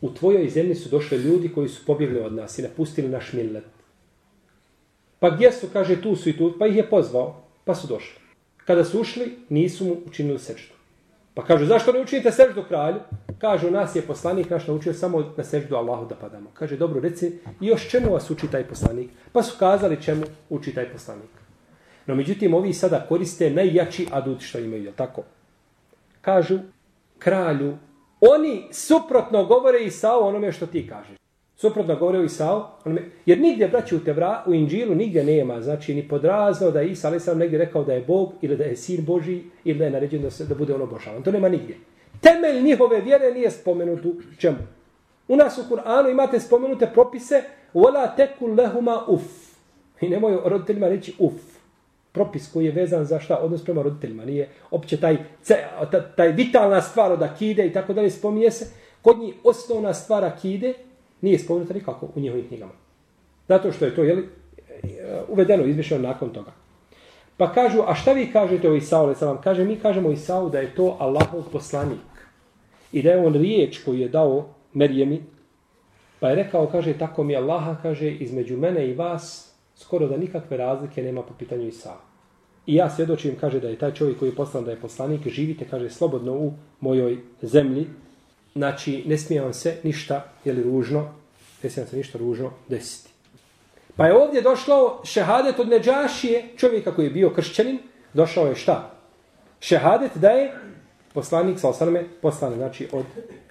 [0.00, 3.64] u tvojoj zemlji su došli ljudi koji su pobjegli od nas i napustili naš millet.
[5.18, 8.20] Pa gdje su, kaže, tu su i tu, pa ih je pozvao, pa su došli.
[8.64, 10.74] Kada su ušli, nisu mu učinili seždu.
[11.34, 13.00] Pa kažu, zašto ne učinite seždu kralju?
[13.38, 16.50] Kažu, nas je poslanik naš naučio samo na seždu Allahu da padamo.
[16.54, 19.10] Kaže, dobro, reci, još čemu vas uči taj poslanik?
[19.32, 21.30] Pa su kazali čemu uči taj poslanik.
[22.06, 25.22] No, međutim, ovi sada koriste najjači adut što imaju, je tako?
[26.20, 26.58] Kažu,
[27.18, 27.76] kralju,
[28.30, 31.16] oni suprotno govore i sa onome što ti kažeš.
[31.56, 32.70] Suprotno govore Isao.
[32.84, 36.90] Onome, jer nigdje, braći, u, tevra, u Inđilu nigdje nema, znači ni podrazno da je
[36.90, 39.84] Isa, ali sam negdje rekao da je Bog, ili da je sin Boži, ili da
[39.84, 41.22] je naređen da, se, da bude ono božavan.
[41.22, 41.76] To nema nigdje.
[42.20, 44.58] Temelj njihove vjere nije spomenut u čemu.
[45.28, 47.42] U nas u Kur'anu imate spomenute propise,
[47.74, 49.22] wala teku lehuma uf.
[50.00, 51.55] I nemoj roditeljima reći uf.
[52.16, 53.36] Propis koji je vezan za šta?
[53.44, 54.24] Odnos prema roditeljima.
[54.24, 55.16] Nije opće taj,
[56.16, 58.70] taj, vitalna stvar od akide i tako dalje spominje se.
[59.02, 60.74] Kod njih osnovna stvar akide,
[61.20, 62.72] Nije spomenuta nikako u njihovim knjigama.
[63.48, 64.28] Zato što je to jeli,
[64.68, 66.52] e, uvedeno, izmišljeno nakon toga.
[67.36, 69.14] Pa kažu, a šta vi kažete o Isau?
[69.14, 71.98] Sam vam kaže, mi kažemo Isau da je to Allahov poslanik.
[72.92, 75.22] I da je on riječ koju je dao Merjemi.
[76.20, 80.56] Pa je rekao, kaže, tako mi Allaha, kaže, između mene i vas, skoro da nikakve
[80.56, 82.05] razlike nema po pitanju Isau.
[82.66, 85.64] I ja svjedočim, kaže, da je taj čovjek koji je poslan da je poslanik, živite,
[85.70, 87.86] kaže, slobodno u mojoj zemlji,
[88.54, 91.08] znači ne smije vam se ništa, je li ružno,
[91.62, 93.10] ne smije vam se ništa ružno desiti.
[93.96, 97.78] Pa je ovdje došlo šehadet od Neđašije, čovjeka koji je bio kršćanin,
[98.14, 98.90] došao je šta?
[99.60, 100.52] Šehadet da je
[101.14, 103.04] poslanik sa osaname poslan, znači od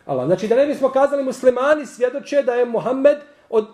[0.06, 0.26] Allah.
[0.26, 3.18] Znači da ne bismo kazali muslimani svjedoče da je Muhammed
[3.50, 3.68] od...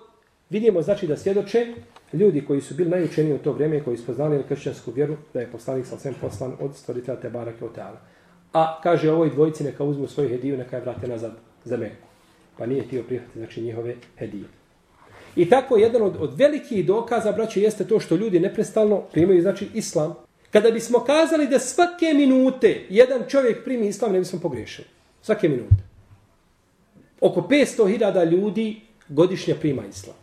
[0.50, 1.74] Vidimo znači da svjedoče
[2.14, 5.52] ljudi koji su bili najučeniji u to vrijeme koji su poznali kršćansku vjeru da je
[5.52, 8.02] poslanik sa svem poslan od stvoritelja Tebarake od Teala.
[8.54, 11.32] A kaže ovoj dvojici neka uzmu svoju hediju, neka je vrate nazad
[11.64, 12.08] za Meku.
[12.58, 14.46] Pa nije tio prihvatiti znači njihove hedije.
[15.36, 19.68] I tako jedan od, od velikih dokaza, braće, jeste to što ljudi neprestalno primaju, znači,
[19.74, 20.16] islam.
[20.52, 24.88] Kada bismo kazali da svake minute jedan čovjek primi islam, ne bismo pogriješili.
[25.22, 25.76] Svake minute.
[27.22, 30.21] Oko 500.000 ljudi godišnje prima islam.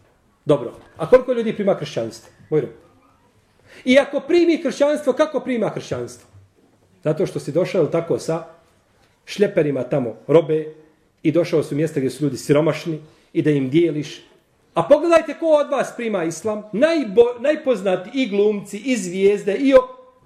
[0.49, 0.73] Dobro.
[0.97, 2.33] A koliko ljudi prima kršćanstvo?
[2.51, 2.69] Bojro.
[3.85, 6.29] I ako primi kršćanstvo, kako prima kršćanstvo?
[7.05, 8.45] Zato što si došao tako sa
[9.25, 10.75] šljeperima tamo robe
[11.23, 13.01] i došao su mjesta gdje su ljudi siromašni
[13.33, 14.23] i da im dijeliš.
[14.75, 16.63] A pogledajte ko od vas prima islam.
[16.73, 19.79] Najbo, najpoznati i glumci, i zvijezde, i o,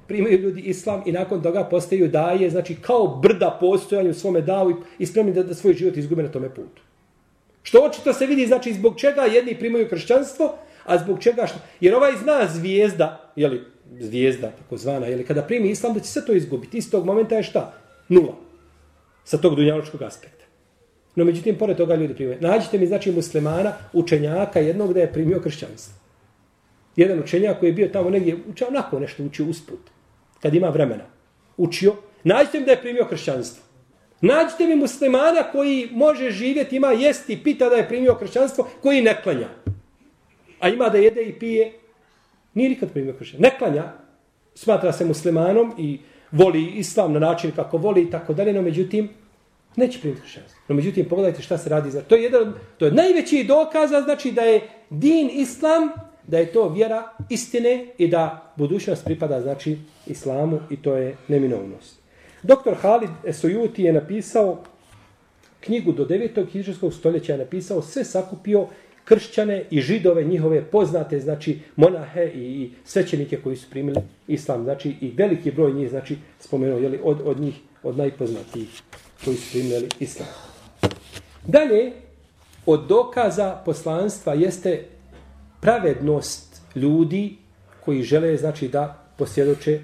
[0.06, 5.06] primaju ljudi islam i nakon toga postaju daje, znači kao brda postojanju svome davu i
[5.06, 6.82] spremni da, da svoj život izgube na tome putu.
[7.62, 11.59] Što očito se vidi, znači zbog čega jedni primaju kršćanstvo, a zbog čega što...
[11.81, 13.64] Jer ovaj zna zvijezda, jeli,
[14.01, 16.79] zvijezda, tako zvana, ili kada primi islam, da će se to izgubiti.
[16.79, 17.72] Iz tog momenta je šta?
[18.09, 18.35] Nula.
[19.25, 20.44] Sa tog dunjaločkog aspekta.
[21.14, 22.38] No, međutim, pored toga ljudi primaju.
[22.40, 25.94] Nađite mi, znači, muslimana, učenjaka jednog da je primio kršćanstvo.
[26.96, 29.81] Jedan učenjak koji je bio tamo negdje, učio onako nešto, učio usput.
[30.40, 31.05] Kad ima vremena.
[31.57, 31.94] Učio.
[32.25, 33.64] Nađite mi da je primio kršćanstvo.
[34.22, 39.22] Nađite mi muslimana koji može živjeti, ima jesti, pita da je primio kršćanstvo, koji ne
[39.22, 39.48] klanja.
[40.61, 41.72] A ima da jede i pije
[42.54, 43.42] Nije nikad primio kršćanstvo.
[43.42, 43.92] Ne klanja,
[44.54, 45.98] smatra se muslimanom i
[46.32, 49.08] voli islam na način kako voli i tako dalje, no međutim,
[49.76, 50.61] neće primiti kršćanstvo.
[50.68, 51.90] No međutim, pogledajte šta se radi.
[51.90, 52.00] Za...
[52.00, 55.90] To je jedan, to je najveći dokaza, znači da je din islam,
[56.26, 62.01] da je to vjera istine i da budućnost pripada, znači, islamu i to je neminovnost.
[62.42, 64.59] Doktor Halid Esojuti je napisao
[65.61, 66.50] knjigu do 9.
[66.50, 68.66] hiđarskog stoljeća je napisao, sve sakupio
[69.05, 75.11] kršćane i židove njihove poznate, znači monahe i svećenike koji su primili islam, znači i
[75.11, 78.83] veliki broj njih, znači spomenuo, jeli, od, od njih, od najpoznatijih
[79.24, 80.28] koji su primili islam.
[81.46, 81.92] Dalje,
[82.66, 84.85] od dokaza poslanstva jeste
[85.61, 87.37] pravednost ljudi
[87.85, 89.81] koji žele, znači, da posvjedoče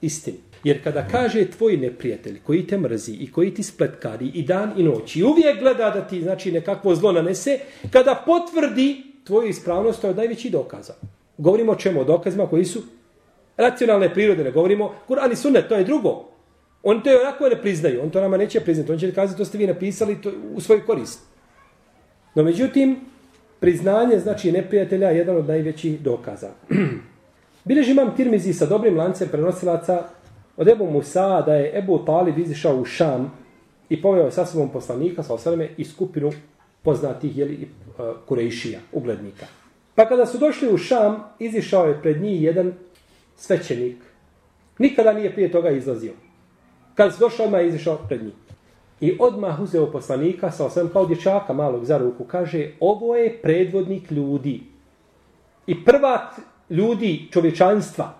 [0.00, 0.53] istinu.
[0.64, 4.82] Jer kada kaže tvoj neprijatelj koji te mrzi i koji ti spletkari i dan i
[4.82, 7.58] noć i uvijek gleda da ti znači nekakvo zlo nanese,
[7.90, 10.94] kada potvrdi tvoju ispravnost, to je najveći dokaza.
[11.38, 12.00] Govorimo o čemu?
[12.00, 12.82] O dokazima koji su
[13.56, 16.28] racionalne prirode, ne govorimo Kur'an i Sunnet, to je drugo.
[16.82, 19.44] On to je onako ne priznaju, on to nama neće priznati, on će kazati to
[19.44, 21.20] ste vi napisali to, u svoj korist.
[22.34, 22.96] No međutim,
[23.60, 26.50] priznanje znači neprijatelja je jedan od najvećih dokaza.
[27.64, 30.08] Bileži imam tirmizi sa dobrim lancem prenosilaca
[30.56, 33.32] od Ebu Musa da je Ebu Talib izišao u Šam
[33.88, 36.32] i poveo sa sobom poslanika, sa osvrame, i skupinu
[36.82, 37.66] poznatih jeli, e,
[38.28, 39.46] kurejšija, uglednika.
[39.94, 42.72] Pa kada su došli u Šam, izišao je pred njih jedan
[43.36, 43.96] svećenik.
[44.78, 46.12] Nikada nije prije toga izlazio.
[46.94, 48.34] Kad su došli, odmah je izišao pred njih.
[49.00, 54.10] I odmah uzeo poslanika sa osvrame, kao dječaka malog za ruku, kaže, ovo je predvodnik
[54.10, 54.62] ljudi.
[55.66, 56.32] I prvat
[56.70, 58.14] ljudi čovječanstva.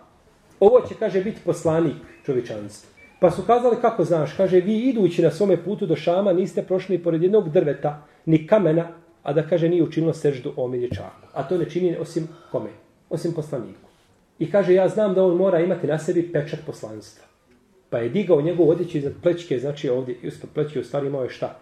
[0.60, 2.90] Ovo će, kaže, biti poslanik čovječanstvu.
[3.20, 6.98] Pa su kazali kako znaš, kaže vi idući na svome putu do Šama niste prošli
[6.98, 8.88] pored jednog drveta, ni kamena,
[9.22, 11.26] a da kaže nije učinilo seždu ome dječaku.
[11.32, 12.70] A to ne čini osim kome?
[13.10, 13.88] Osim poslaniku.
[14.38, 17.24] I kaže ja znam da on mora imati na sebi pečat poslanstva.
[17.90, 21.30] Pa je digao njegovu odjeću iznad plećke, znači ovdje ispod plećke u stvari imao je
[21.30, 21.58] šta?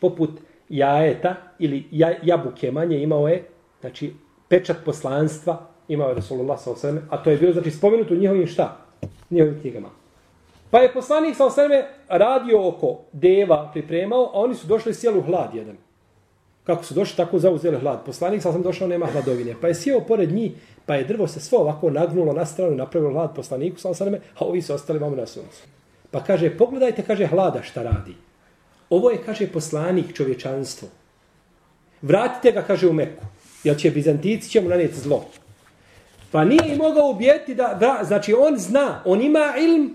[0.00, 0.30] Poput
[0.68, 1.84] jajeta ili
[2.22, 3.44] jabuke manje imao je,
[3.80, 4.12] znači
[4.48, 8.46] pečat poslanstva imao je Rasulullah sa osreme, a to je bilo znači spomenuto u njihovim
[8.46, 8.87] šta?
[9.30, 9.88] Njihovim knjigama.
[10.70, 15.54] Pa je poslanik sa osreme radio oko deva pripremao, a oni su došli sjelu hlad
[15.54, 15.76] jedan.
[16.64, 18.04] Kako su došli, tako zauzeli hlad.
[18.06, 19.54] Poslanik sa sam došao, nema hladovine.
[19.60, 20.52] Pa je sjeo pored njih,
[20.86, 24.20] pa je drvo se svo ovako nagnulo na stranu i napravilo hlad poslaniku sa osreme,
[24.38, 25.62] a ovi su ostali vamo na suncu.
[26.10, 28.14] Pa kaže, pogledajte, kaže, hlada šta radi.
[28.90, 30.88] Ovo je, kaže, poslanik čovječanstvo.
[32.02, 33.24] Vratite ga, kaže, u Meku.
[33.64, 35.24] Jer će Bizantici će mu nanijeti zlo.
[36.30, 39.94] Pa nije mogao ubijeti da, da, znači on zna, on ima ilm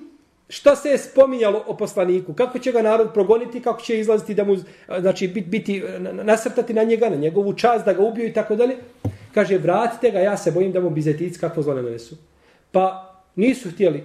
[0.50, 4.43] šta se je spominjalo o poslaniku, kako će ga narod progoniti, kako će izlaziti da
[4.43, 4.56] mu,
[5.00, 5.84] znači biti, biti
[6.24, 8.76] nasrtati na njega, na njegovu čast, da ga ubiju i tako dalje.
[9.34, 12.15] Kaže, vratite ga, ja se bojim da mu bizetici kako zlo ne su.
[12.72, 14.04] Pa nisu htjeli,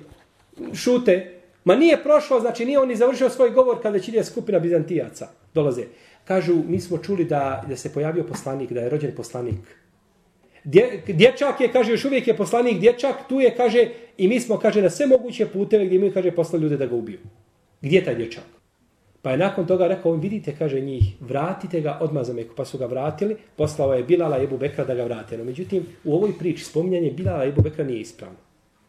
[0.75, 1.39] šute,
[1.69, 5.83] Ma nije prošlo, znači nije on ni završio svoj govor kada će skupina Bizantijaca dolaze.
[6.25, 9.61] Kažu, mi smo čuli da, da se pojavio poslanik, da je rođen poslanik.
[10.65, 14.59] Dje, dječak je, kaže, još uvijek je poslanik dječak, tu je, kaže, i mi smo,
[14.59, 17.19] kaže, na sve moguće puteve gdje mi, kaže, poslali ljude da ga ubiju.
[17.81, 18.45] Gdje je taj dječak?
[19.23, 22.55] Pa je nakon toga rekao, vidite, kaže njih, vratite ga odmah za Meku.
[22.57, 25.39] Pa su ga vratili, poslao je Bilala i Ebu Bekra da ga vrate.
[25.39, 28.39] No, međutim, u ovoj priči spominjanje Bilala i Ebu Bekra nije ispravno.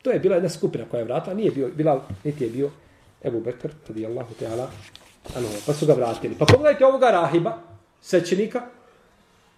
[0.01, 2.69] To je bila jedna skupina koja je vratila, nije bio Bilal, niti je bio
[3.23, 4.67] Ebu Bekr, radijallahu ta'ala,
[5.35, 6.35] ano, pa su ga vratili.
[6.39, 7.57] Pa pogledajte ovoga rahiba,
[8.01, 8.61] svećenika,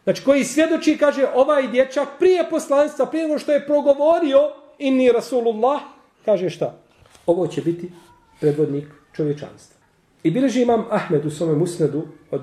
[0.04, 4.40] znači koji svjedoči, kaže, ovaj dječak prije poslanstva, prije nego što je progovorio
[4.80, 5.82] inni Rasulullah,
[6.26, 6.78] kaže šta?
[7.26, 7.92] Ovo će biti
[8.40, 9.82] predvodnik čovječanstva.
[10.24, 12.42] I bileži imam Ahmed u svome musnedu od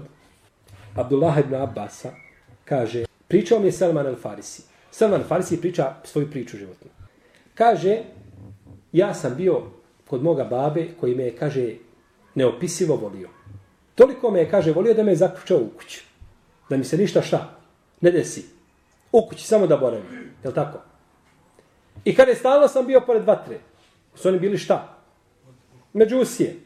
[0.94, 2.10] Abdullah ibn Abbasa,
[2.64, 4.62] kaže, pričao mi je Salman al-Farisi.
[4.90, 6.90] Salman al-Farisi priča svoju priču životnu.
[7.54, 8.02] Kaže,
[8.92, 9.62] ja sam bio
[10.06, 11.74] kod moga babe koji me je, kaže,
[12.34, 13.28] neopisivo volio.
[13.94, 16.07] Toliko me je, kaže, volio da me je zaključao u kuću.
[16.68, 17.58] Da mi se ništa šta
[18.00, 18.44] ne desi.
[19.12, 20.04] U kući, samo da boravim.
[20.44, 20.78] Jel tako?
[22.04, 23.58] I kada je stalno sam bio pored vatre,
[24.14, 24.98] su oni bili šta?
[25.92, 26.56] Međusije.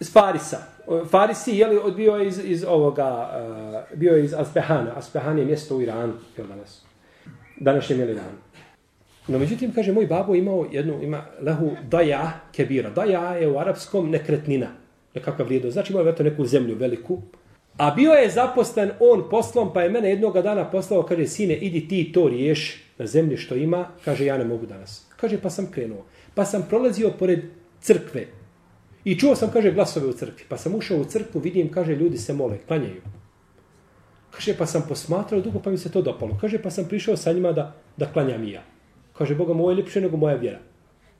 [0.00, 0.58] Iz Farisa.
[1.10, 3.30] Farisi, je li bio iz, iz ovoga,
[3.92, 4.92] uh, bio iz Aspehana.
[4.96, 6.84] Aspehan je mjesto u Iranu, jel danas?
[7.60, 8.38] Današnjem je Iranu.
[9.28, 12.90] No međutim, kaže, moj babo imao jednu, ima lehu daja kebira.
[12.90, 14.66] Daja je u arapskom nekretnina.
[15.14, 15.70] Nekakva vrijedo.
[15.70, 17.22] Znači imao je neku zemlju veliku.
[17.76, 21.88] A bio je zaposlen on poslom, pa je mene jednoga dana poslao, kaže, sine, idi
[21.88, 23.88] ti to riješ na zemlji što ima.
[24.04, 25.06] Kaže, ja ne mogu danas.
[25.16, 26.04] Kaže, pa sam krenuo.
[26.34, 27.40] Pa sam prolazio pored
[27.80, 28.26] crkve.
[29.04, 30.44] I čuo sam, kaže, glasove u crkvi.
[30.48, 33.02] Pa sam ušao u crkvu, vidim, kaže, ljudi se mole, klanjaju.
[34.30, 36.38] Kaže, pa sam posmatrao dugo, pa mi se to dopalo.
[36.40, 38.62] Kaže, pa sam prišao sa njima da, da klanjam i ja.
[39.12, 40.58] Kaže, Boga, moje ljepše nego moja vjera.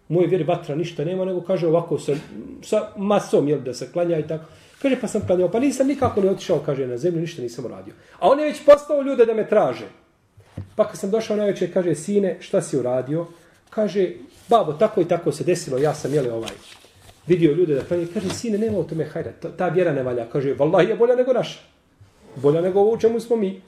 [0.08, 2.14] Moje vjeri vatra ništa nema, nego kaže ovako sa,
[2.62, 4.44] sa masom, jel, da se klanja i tako.
[4.82, 7.94] Kaže, pa sam klanjao, pa nisam nikako ne otišao, kaže, na zemlju, ništa nisam uradio.
[8.18, 9.88] A on je već postao ljude da me traže.
[10.76, 13.26] Pa kad sam došao na večer, kaže, sine, šta si uradio?
[13.70, 14.10] Kaže,
[14.48, 16.52] babo, tako i tako se desilo, ja sam, jeli, ovaj,
[17.26, 18.06] vidio ljude da klanje.
[18.14, 20.26] Kaže, sine, nema u tome hajda, ta vjera ne valja.
[20.32, 21.58] Kaže, vallahi je bolja nego naša.
[22.36, 23.62] Bolja nego ovo u čemu smo mi.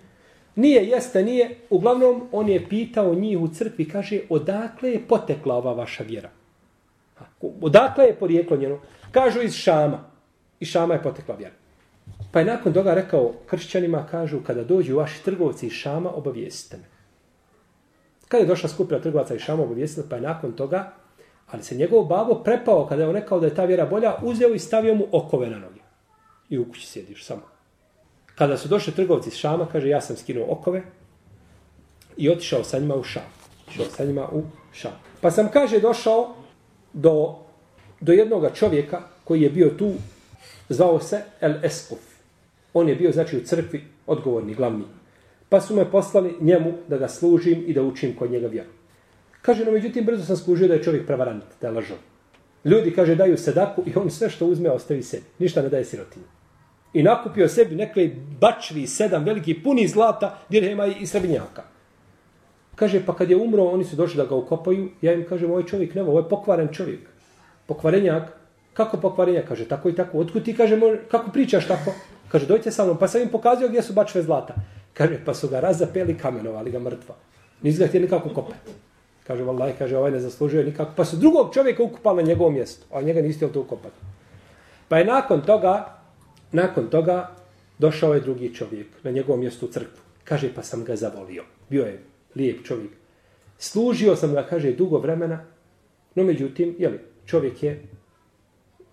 [0.56, 1.56] Nije, jeste, nije.
[1.70, 6.30] Uglavnom, on je pitao njih u crkvi, kaže, odakle je potekla ova vaša vjera?
[7.60, 8.78] Odakle je porijeklo njeno?
[9.10, 10.15] Kažu iz Šama.
[10.60, 11.54] I Šama je potekla vjera.
[12.32, 16.84] Pa je nakon toga rekao kršćanima, kažu, kada dođu vaši trgovci iz Šama, obavijestite me.
[18.28, 20.92] Kada je došla skupina trgovaca iz Šama, obavijestila, pa je nakon toga,
[21.50, 24.54] ali se njegov babo prepao, kada je on rekao da je ta vjera bolja, uzeo
[24.54, 25.80] i stavio mu okove na noge.
[26.48, 27.42] I u kući sjediš samo.
[28.34, 30.82] Kada su došli trgovci iz Šama, kaže, ja sam skinuo okove
[32.16, 33.22] i otišao sa njima u Šam.
[33.70, 34.42] Išao sa njima u
[34.72, 34.92] Šam.
[35.20, 36.34] Pa sam, kaže, došao
[36.92, 37.34] do,
[38.00, 39.92] do jednog čovjeka koji je bio tu,
[40.68, 41.98] zvao se El Eskuf.
[42.74, 44.84] On je bio, znači, u crkvi odgovorni, glavni.
[45.48, 48.70] Pa su me poslali njemu da ga služim i da učim kod njega vjeru.
[49.42, 51.94] Kaže, no međutim, brzo sam skužio da je čovjek prevarant, da je lažo.
[52.64, 55.24] Ljudi, kaže, daju sedaku i on sve što uzme ostavi sebi.
[55.38, 56.26] Ništa ne daje sirotinju
[56.96, 58.10] i nakupio sebi nekle
[58.40, 61.62] bačvi sedam veliki puni zlata, dirhema i srebrnjaka.
[62.74, 65.62] Kaže, pa kad je umro, oni su došli da ga ukopaju, ja im kažem, ovaj
[65.62, 67.00] čovjek nema, ovo je pokvaren čovjek.
[67.66, 68.32] Pokvarenjak,
[68.76, 69.42] kako pokvarenja?
[69.48, 70.18] Kaže, tako i tako.
[70.18, 70.78] Otkud ti, kaže,
[71.10, 71.94] kako pričaš tako?
[72.28, 74.54] Kaže, dojte sa mnom, pa sam im pokazio gdje su bačve zlata.
[74.92, 77.14] Kaže, pa su ga razapeli kamenovali ga mrtva.
[77.62, 78.72] Nisu ga htjeli nikako kopati.
[79.26, 80.92] Kaže, vallaj, kaže, ovaj ne zaslužuje nikako.
[80.96, 83.96] Pa su drugog čovjeka ukupali na njegovo mjesto, a njega niste to ukopati.
[84.88, 85.98] Pa je nakon toga,
[86.52, 87.30] nakon toga,
[87.78, 90.00] došao je drugi čovjek na njegovom mjestu u crkvu.
[90.24, 91.44] Kaže, pa sam ga zavolio.
[91.68, 92.02] Bio je
[92.34, 92.90] lijep čovjek.
[93.58, 95.44] Služio sam ga, kaže, dugo vremena,
[96.14, 97.82] no međutim, jeli, čovjek je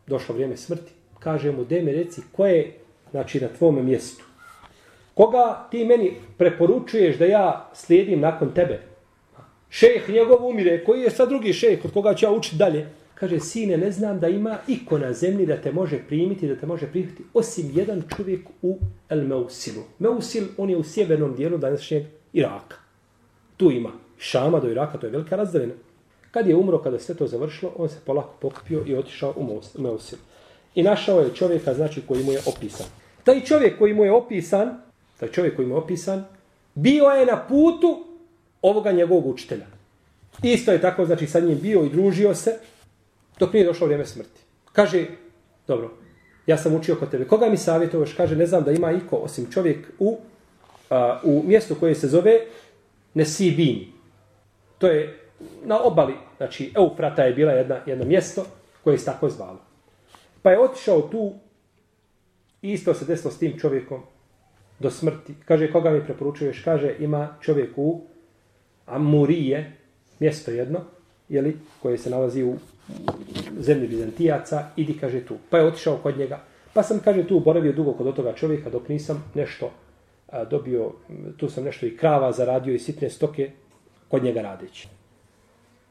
[0.08, 0.91] došlo vrijeme smrti.
[1.20, 2.74] Kaže mu, de mi reci, ko je,
[3.12, 4.26] znači, na tvom mjestu?
[5.14, 8.82] Koga ti meni preporučuješ da ja slijedim nakon tebe?
[9.70, 12.89] Šejh njegov umire, koji je sad drugi šejh, od koga ću ja učiti dalje?
[13.14, 16.66] Kaže, sine, ne znam da ima iko na zemlji da te može primiti, da te
[16.66, 18.78] može primiti, osim jedan čovjek u
[19.10, 19.84] El Meusilu.
[19.99, 22.76] Meusil, on je u sjevernom dijelu današnjeg Iraka.
[23.58, 25.74] Tu ima Šama do Iraka, to je velika razdaljena.
[26.34, 30.17] Kad je umro, kada sve to završilo, on se polako pokupio i otišao u Meusil.
[30.75, 32.88] I našao je čovjeka, znači, koji mu je opisan.
[33.23, 34.81] Taj čovjek koji mu je opisan,
[35.19, 36.25] taj čovjek koji mu je opisan,
[36.75, 38.05] bio je na putu
[38.61, 39.65] ovoga njegovog učitelja.
[40.43, 42.57] Isto je tako, znači, sa njim bio i družio se,
[43.39, 44.41] dok nije došlo vrijeme smrti.
[44.71, 45.05] Kaže,
[45.67, 45.91] dobro,
[46.47, 47.27] ja sam učio kod tebe.
[47.27, 48.13] Koga mi savjetuješ?
[48.13, 50.17] Kaže, ne znam da ima iko, osim čovjek u,
[50.89, 52.39] a, u mjestu koje se zove
[53.13, 53.86] Nesibin.
[54.77, 55.22] To je
[55.65, 58.45] na obali, znači Eufrata je bila jedna, jedno mjesto
[58.83, 59.59] koje se tako zvalo.
[60.41, 61.33] Pa je otišao tu
[62.61, 64.01] i isto se desilo s tim čovjekom
[64.79, 65.33] do smrti.
[65.45, 66.63] Kaže, koga mi preporučuješ?
[66.63, 68.01] Kaže, ima čovjek u
[68.85, 69.77] Amurije,
[70.19, 70.79] mjesto jedno,
[71.29, 72.55] jeli, koje se nalazi u
[73.59, 75.37] zemlji Bizantijaca, idi, kaže, tu.
[75.49, 76.39] Pa je otišao kod njega.
[76.73, 79.71] Pa sam, kaže, tu boravio dugo kod toga čovjeka, dok nisam nešto
[80.33, 80.91] a, dobio,
[81.37, 83.51] tu sam nešto i krava zaradio i sitne stoke
[84.07, 84.87] kod njega radeći.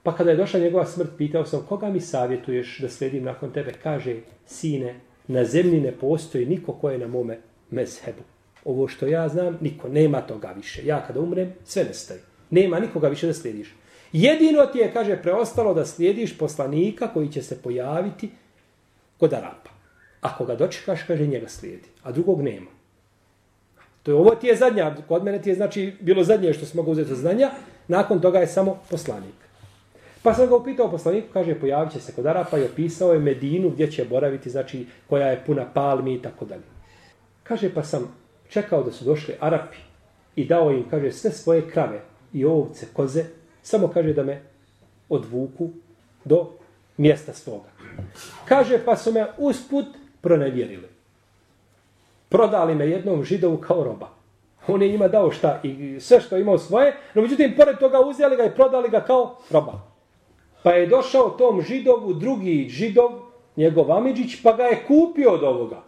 [0.03, 3.73] Pa kada je došla njegova smrt, pitao sam, koga mi savjetuješ da sledim nakon tebe?
[3.83, 7.39] Kaže, sine, na zemlji ne postoji niko ko je na mome
[7.71, 8.23] mezhebu.
[8.65, 10.87] Ovo što ja znam, niko, nema toga više.
[10.87, 12.21] Ja kada umrem, sve nestaje.
[12.51, 13.75] Nema nikoga više da slijediš.
[14.13, 18.31] Jedino ti je, kaže, preostalo da slijediš poslanika koji će se pojaviti
[19.19, 19.71] kod Arapa.
[20.21, 21.89] Ako ga dočekaš, kaže, njega slijedi.
[22.03, 22.71] A drugog nema.
[24.03, 26.77] To je ovo ti je zadnja, kod mene ti je znači bilo zadnje što se
[26.77, 27.51] mogu uzeti znanja,
[27.89, 29.35] nakon toga je samo poslanik.
[30.23, 33.71] Pa sam ga upitao poslaniku, kaže, pojavit će se kod Arapa i opisao je Medinu
[33.71, 36.63] gdje će boraviti, znači koja je puna palmi i tako dalje.
[37.43, 38.15] Kaže, pa sam
[38.49, 39.77] čekao da su došli Arapi
[40.37, 42.01] i dao im, kaže, sve svoje krave
[42.33, 43.25] i ovce, koze,
[43.63, 44.43] samo kaže da me
[45.09, 45.71] odvuku
[46.25, 46.51] do
[46.97, 47.69] mjesta svoga.
[48.45, 49.87] Kaže, pa su me usput
[50.21, 50.89] pronevjerili.
[52.29, 54.09] Prodali me jednom židovu kao roba.
[54.67, 58.37] On je njima dao šta i sve što imao svoje, no međutim, pored toga uzeli
[58.37, 59.92] ga i prodali ga kao roba.
[60.63, 63.11] Pa je došao tom židovu drugi židov,
[63.57, 65.83] njegov Amidžić, pa ga je kupio od ovoga.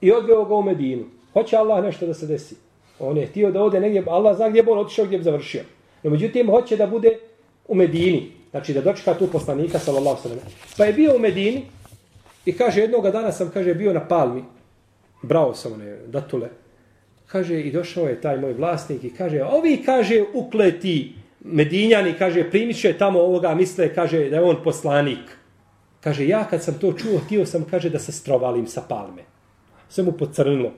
[0.00, 1.04] I odveo ga u Medinu.
[1.32, 2.56] Hoće Allah nešto da se desi.
[2.98, 5.62] On je htio da ode negdje, Allah zna gdje bi on otišao, gdje bi završio.
[6.02, 7.18] No međutim, hoće da bude
[7.68, 8.32] u Medini.
[8.50, 10.38] Znači da dočeka tu poslanika, sallallahu sallam.
[10.76, 11.62] Pa je bio u Medini
[12.46, 14.44] i kaže, jednoga dana sam, kaže, bio na palmi.
[15.22, 16.48] Brao sam one datule.
[17.26, 21.12] Kaže, i došao je taj moj vlasnik i kaže, ovi, kaže, ukleti
[21.44, 25.38] Medinjani, kaže, primit će tamo ovoga, misle, kaže, da je on poslanik.
[26.00, 29.22] Kaže, ja kad sam to čuo, htio sam, kaže, da se strovalim sa palme.
[29.88, 30.72] Sve mu pocrnilo.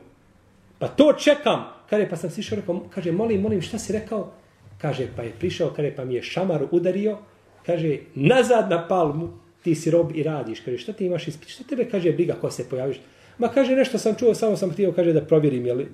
[0.78, 1.64] Pa to čekam.
[1.90, 4.32] Kaže, pa sam sišao, rekao, kaže, molim, molim, šta si rekao?
[4.78, 7.18] Kaže, pa je prišao, kaže, pa mi je šamar udario.
[7.66, 9.28] Kaže, nazad na palmu,
[9.62, 10.60] ti si rob i radiš.
[10.60, 11.48] Kaže, šta ti imaš ispit?
[11.48, 13.00] Šta tebe, kaže, briga ko se pojaviš?
[13.38, 15.84] Ma kaže, nešto sam čuo, samo sam htio, kaže, da provjerim, jel,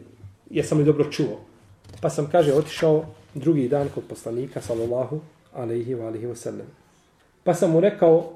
[0.50, 1.40] jesam li dobro čuo.
[2.00, 5.20] Pa sam, kaže, otišao drugi dan kod poslanika, sallallahu
[5.54, 6.66] alaihi wa alaihi wa sallam.
[7.44, 8.32] Pa sam mu rekao,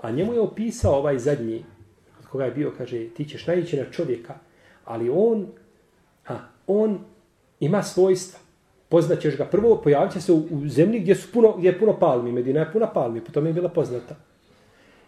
[0.00, 1.64] a njemu je opisao ovaj zadnji,
[2.20, 4.34] od koga je bio, kaže, ti ćeš najići na čovjeka,
[4.84, 5.46] ali on,
[6.22, 6.98] ha, on
[7.60, 8.38] ima svojstva.
[8.88, 9.44] Poznaćeš ga.
[9.44, 12.32] Prvo pojavit će se u, u zemlji gdje, su puno, gdje je puno palmi.
[12.32, 14.16] Medina je puna palmi, potom je bila poznata.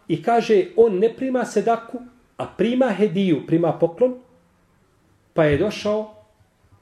[0.08, 1.98] I kaže, on ne prima sedaku,
[2.36, 4.14] a prima hediju, prima poklon,
[5.34, 6.14] pa je došao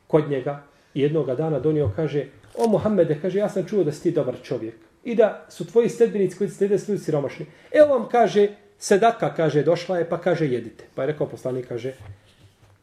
[0.07, 4.03] kod njega i jednog dana donio, kaže, o Muhammede, kaže, ja sam čuo da si
[4.03, 4.75] ti dobar čovjek
[5.05, 7.47] i da su tvoji sledbenici koji ste su siromašni.
[7.71, 10.85] Evo vam, kaže, sedaka, kaže, došla je, pa kaže, jedite.
[10.95, 11.93] Pa je rekao poslanik, kaže,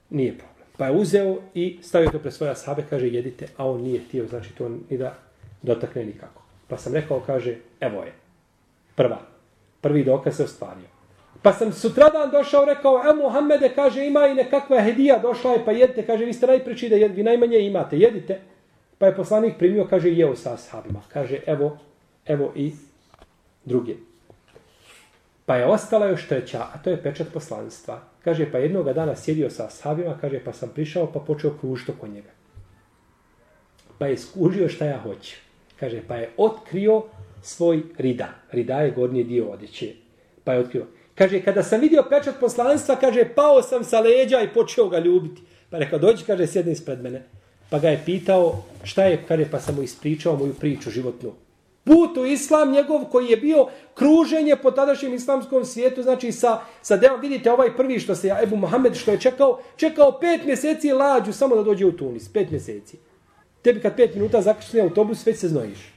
[0.09, 0.67] nije problem.
[0.77, 4.27] Pa je uzeo i stavio to pre svoja sabe, kaže, jedite, a on nije htio,
[4.27, 5.15] znači to ni da
[5.61, 6.43] dotakne nikako.
[6.67, 8.13] Pa sam rekao, kaže, evo je,
[8.95, 9.19] prva,
[9.81, 10.96] prvi dokaz se ostvario.
[11.47, 15.71] Pa sam sutradan došao, rekao, e Muhammede, kaže, ima i nekakva hedija, došla je, pa
[15.71, 18.39] jedite, kaže, vi ste najpreči da jed, vi najmanje imate, jedite.
[18.97, 21.01] Pa je poslanik primio, kaže, jeo sa ashabima.
[21.13, 21.77] Kaže, evo,
[22.25, 22.73] evo i
[23.65, 23.95] druge.
[25.45, 28.01] Pa je ostala još treća, a to je pečat poslanstva.
[28.23, 32.07] Kaže, pa jednoga dana sjedio sa ashabima, kaže, pa sam prišao, pa počeo kružiti oko
[32.07, 32.31] njega.
[33.97, 35.35] Pa je skužio šta ja hoću.
[35.79, 37.03] Kaže, pa je otkrio
[37.41, 38.29] svoj rida.
[38.51, 39.93] Rida je gornji dio odjeće.
[40.43, 40.96] Pa je otkrio.
[41.17, 45.41] Kaže, kada sam vidio pečat poslanstva, kaže, pao sam sa leđa i počeo ga ljubiti.
[45.69, 47.23] Pa rekao, dođi, kaže, sjedni ispred mene.
[47.69, 51.33] Pa ga je pitao, šta je, kaže, pa sam mu ispričao moju priču životnu.
[51.83, 56.97] Put u islam njegov koji je bio kruženje po tadašnjem islamskom svijetu, znači sa, sa
[56.97, 61.33] deo, vidite ovaj prvi što se, Ebu Mohamed što je čekao, čekao pet mjeseci lađu
[61.33, 62.97] samo da dođe u Tunis, pet mjeseci.
[63.61, 65.96] Tebi kad pet minuta zakrišli autobus, već se znojiš.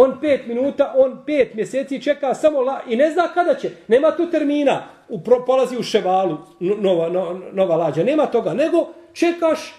[0.00, 3.70] On pet minuta, on pet mjeseci čeka samo la, i ne zna kada će.
[3.88, 8.04] Nema tu termina, u, pro, polazi u ševalu, nova, no, nova lađa.
[8.04, 9.74] Nema toga, nego čekaš,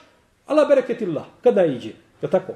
[0.46, 1.90] Allah bereketillah, kada iđe.
[2.22, 2.54] Je tako?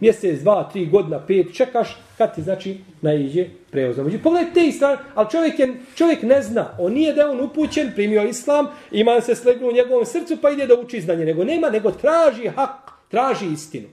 [0.00, 4.04] Mjesec, dva, tri godina, pet, čekaš, kad ti znači naiđe preozno.
[4.04, 6.76] Među, pogledaj te strane, ali čovjek, je, čovjek ne zna.
[6.78, 10.66] On nije da on upućen, primio islam, ima se slegnu u njegovom srcu, pa ide
[10.66, 11.24] da uči znanje.
[11.24, 13.88] Nego nema, nego traži hak, traži istinu.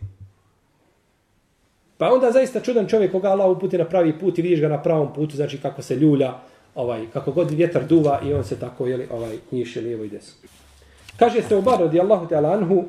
[2.01, 4.81] Pa onda zaista čudan čovjek koga Allah uputi na pravi put i vidiš ga na
[4.81, 6.33] pravom putu, znači kako se ljulja,
[6.75, 10.49] ovaj, kako god vjetar duva i on se tako jeli, ovaj, njiše lijevo i desno.
[11.17, 12.83] Kaže se u bar radijallahu ta'ala anhu,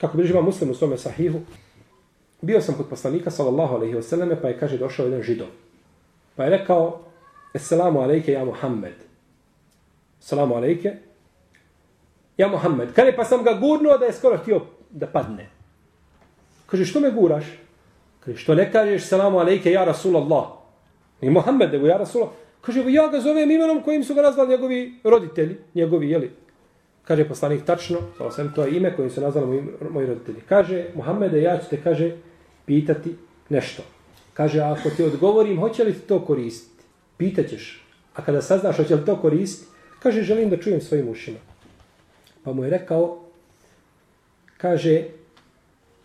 [0.00, 1.40] kako bi živa muslim u svome sahihu,
[2.40, 5.48] bio sam kod poslanika sallallahu alaihi wasallam pa je kaže došao jedan židov.
[6.36, 7.00] Pa je rekao,
[7.54, 8.94] Esselamu alejke ja Muhammed.
[10.20, 10.92] Esselamu alejke
[12.36, 12.92] ja Muhammed.
[12.92, 15.48] Kaže pa sam ga gurnuo da je skoro htio da padne.
[16.66, 17.44] Kaže što me guraš?
[18.24, 20.46] Kaže, što ne kažeš salamu alejke ja Rasulallah?
[21.20, 22.34] I Muhammed, nego ja Rasulallah.
[22.60, 26.30] Kaže, ja ga zovem imenom kojim su ga nazvali njegovi roditelji, njegovi, jeli?
[27.04, 27.98] Kaže poslanik tačno,
[28.30, 30.40] sam to je ime kojim su nazvali moji, moji roditelji.
[30.48, 32.16] Kaže, Muhammede, ja ću te, kaže,
[32.66, 33.16] pitati
[33.48, 33.82] nešto.
[34.34, 36.84] Kaže, ako ti odgovorim, hoće li ti to koristiti?
[37.16, 37.84] Pitaćeš.
[38.14, 39.70] A kada saznaš, hoće li to koristiti?
[40.02, 41.38] Kaže, želim da čujem svojim ušima.
[42.44, 43.18] Pa mu je rekao,
[44.56, 45.04] kaže,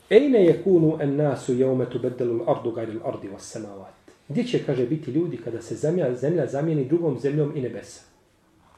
[0.09, 3.93] Ejne je kunu en nasu jeume tu bedelu ardu gajri ardi vas samavat.
[4.29, 8.01] Gdje će, kaže, biti ljudi kada se zemlja, zemlja zamijeni drugom zemljom i nebesa?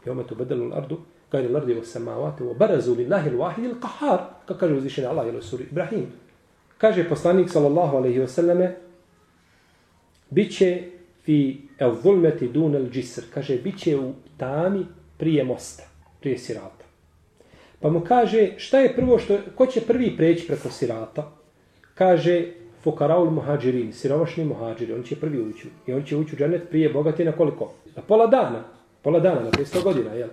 [0.05, 0.97] Jeume tu bedelu ardu
[1.31, 2.41] gajri ardi vas samavat.
[2.41, 4.19] U barazu li l-wahid il kahar.
[4.45, 6.05] Kako kaže uzvišen Allah ili suri Ibrahim.
[6.77, 8.71] Kaže poslanik sallallahu alaihi wasallame
[10.29, 10.83] bit će
[11.23, 13.23] fi el zulmeti dun el džisr.
[13.33, 14.85] Kaže, bit će u tami
[15.17, 15.83] prije mosta,
[16.19, 16.78] prije sirata.
[17.79, 21.31] Pa mu kaže, šta je prvo što, ko će prvi preći preko sirata?
[21.95, 22.45] Kaže,
[22.83, 25.67] fukaraul muhađirin, siromašni muhađiri, on će prvi ući.
[25.87, 27.73] I on će ući u dženet prije bogati na koliko?
[27.95, 28.63] Na pola dana.
[29.01, 30.29] Pola dana, na 500 godina, jel?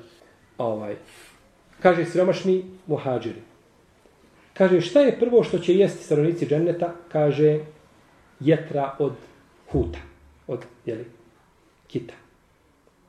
[0.59, 0.97] Ovaj.
[1.83, 3.41] Kaže, siromašni muhađiri.
[4.55, 6.93] Kaže, šta je prvo što će jesti stanovnici dženeta?
[7.09, 7.59] Kaže,
[8.41, 9.13] jetra od
[9.73, 9.99] huta.
[10.47, 11.05] Od, jeli,
[11.87, 12.15] Kita.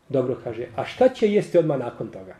[0.09, 2.35] Dobro kaže, a šta će jesti odmah nakon toga?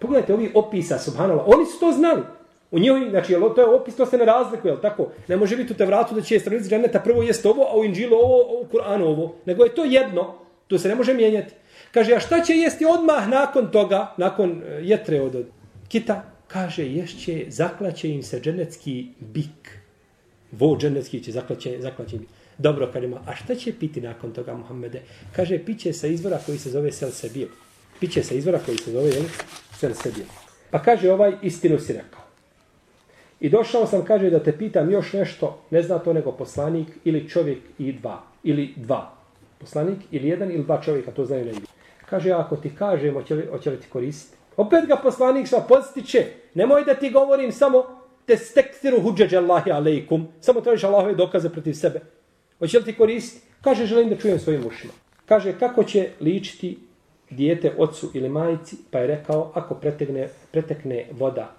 [0.00, 2.22] Pogledajte ovi opisa, subhanallah, oni su to znali.
[2.70, 5.08] U njoj, znači, jel, to je opis, to se ne razlikuje, jel tako?
[5.28, 7.84] Ne može biti u te vratu da će stranici dženeta prvo jest ovo, a u
[7.84, 9.34] Inđilu ovo, a u Kur'anu ovo.
[9.46, 10.34] Nego je to jedno,
[10.68, 11.54] to se ne može mijenjati.
[11.90, 15.46] Kaže, a šta će jesti odmah nakon toga, nakon e, jetre od, od
[15.88, 16.22] kita?
[16.46, 19.78] Kaže, ješće, zaklaće im se dženecki bik.
[20.52, 22.28] Vo dženecki će zaklaće, zaklaće bik.
[22.58, 25.02] Dobro, kaže a šta će piti nakon toga, Muhammede?
[25.36, 27.48] Kaže, piće sa izvora koji se zove Selsebil.
[28.00, 29.24] Piće sa izvora koji se zove, jel?
[29.80, 30.24] Sel sebi.
[30.70, 32.20] Pa kaže ovaj, istinu si rekao.
[33.40, 37.28] I došao sam, kaže, da te pitam još nešto, ne zna to nego poslanik ili
[37.28, 38.22] čovjek i dva.
[38.44, 39.12] Ili dva.
[39.58, 41.66] Poslanik ili jedan ili dva čovjeka, to znaju negdje.
[42.10, 44.36] Kaže, ako ti kažem, hoće li, hoće li ti koristiti?
[44.56, 46.26] Opet ga poslanik sva postiće.
[46.54, 47.84] Nemoj da ti govorim samo
[48.26, 50.28] te stektiru huđeđe Allahi alejkum.
[50.40, 52.00] Samo tražiš Allahove dokaze protiv sebe.
[52.58, 53.46] Hoće li ti koristiti?
[53.60, 54.92] Kaže, želim da čujem svojim ušima.
[55.26, 56.78] Kaže, kako će ličiti
[57.30, 61.56] dijete ocu ili majici, pa je rekao, ako pretekne, pretekne voda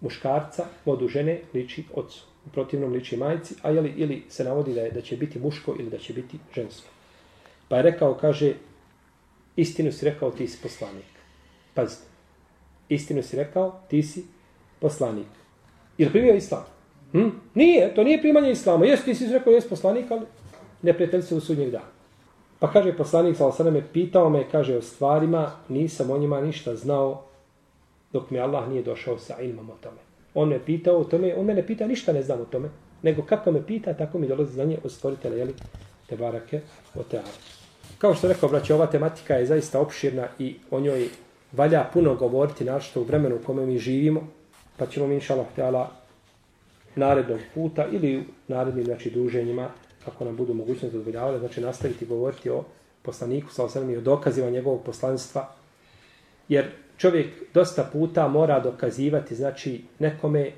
[0.00, 2.24] muškarca, vodu žene, liči ocu.
[2.46, 5.76] U protivnom liči majici, a jeli, ili se navodi da, je, da će biti muško
[5.78, 6.88] ili da će biti žensko.
[7.68, 8.54] Pa je rekao, kaže,
[9.56, 11.12] istinu si rekao, ti si poslanik.
[11.74, 12.02] Pazite,
[12.88, 14.24] istinu si rekao, ti si
[14.80, 15.26] poslanik.
[15.98, 16.64] Ili primio islam?
[17.12, 17.28] Hm?
[17.54, 18.86] Nije, to nije primanje islama.
[18.86, 20.26] Jesi ti si rekao, jes poslanik, ali
[20.82, 22.01] ne prijatelj se u sudnjeg dana.
[22.62, 27.24] Pa kaže poslanik sa osaname, pitao me, kaže, o stvarima, nisam o njima ništa znao,
[28.12, 29.98] dok mi Allah nije došao sa ilmom o tome.
[30.34, 32.68] On me pitao o tome, on mene pita, ništa ne znam o tome,
[33.02, 35.54] nego kako me pita, tako mi dolazi znanje od stvoritela, jeli,
[36.06, 36.60] te barake,
[36.94, 37.34] o teare.
[37.98, 41.08] Kao što rekao, braće, ova tematika je zaista opširna i o njoj
[41.52, 44.28] valja puno govoriti, našto u vremenu u kome mi živimo,
[44.76, 45.88] pa ćemo mi, inša Allah,
[46.96, 49.68] narednog puta ili narednim, znači, druženjima,
[50.04, 52.64] kako nam budu mogućnosti dozvoljavale, znači nastaviti govoriti o
[53.02, 55.48] poslaniku sa osrem i o dokazima njegovog poslanstva.
[56.48, 60.52] Jer čovjek dosta puta mora dokazivati, znači nekome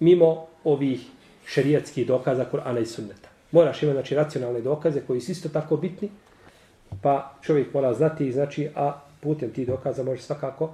[0.00, 1.00] mimo ovih
[1.46, 3.28] šerijatskih dokaza Kur'ana i Sunneta.
[3.50, 6.10] Moraš imati znači, racionalne dokaze koji su isto tako bitni,
[7.02, 10.70] pa čovjek mora znati, znači, a putem tih dokaza može svakako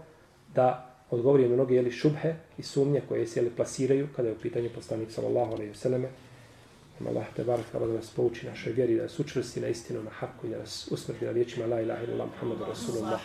[0.55, 4.39] da odgovori na mnoge jeli, šubhe i sumnje koje se jeli, plasiraju kada je u
[4.39, 6.09] pitanju poslanik sallallahu alaihi vseleme.
[7.07, 10.47] Allah te barak da nas pouči našoj vjeri, da nas učvrsti na istinu, na haku
[10.47, 13.13] i da nas usmrti na riječima la ilaha illallah Muhammadu Rasulullah.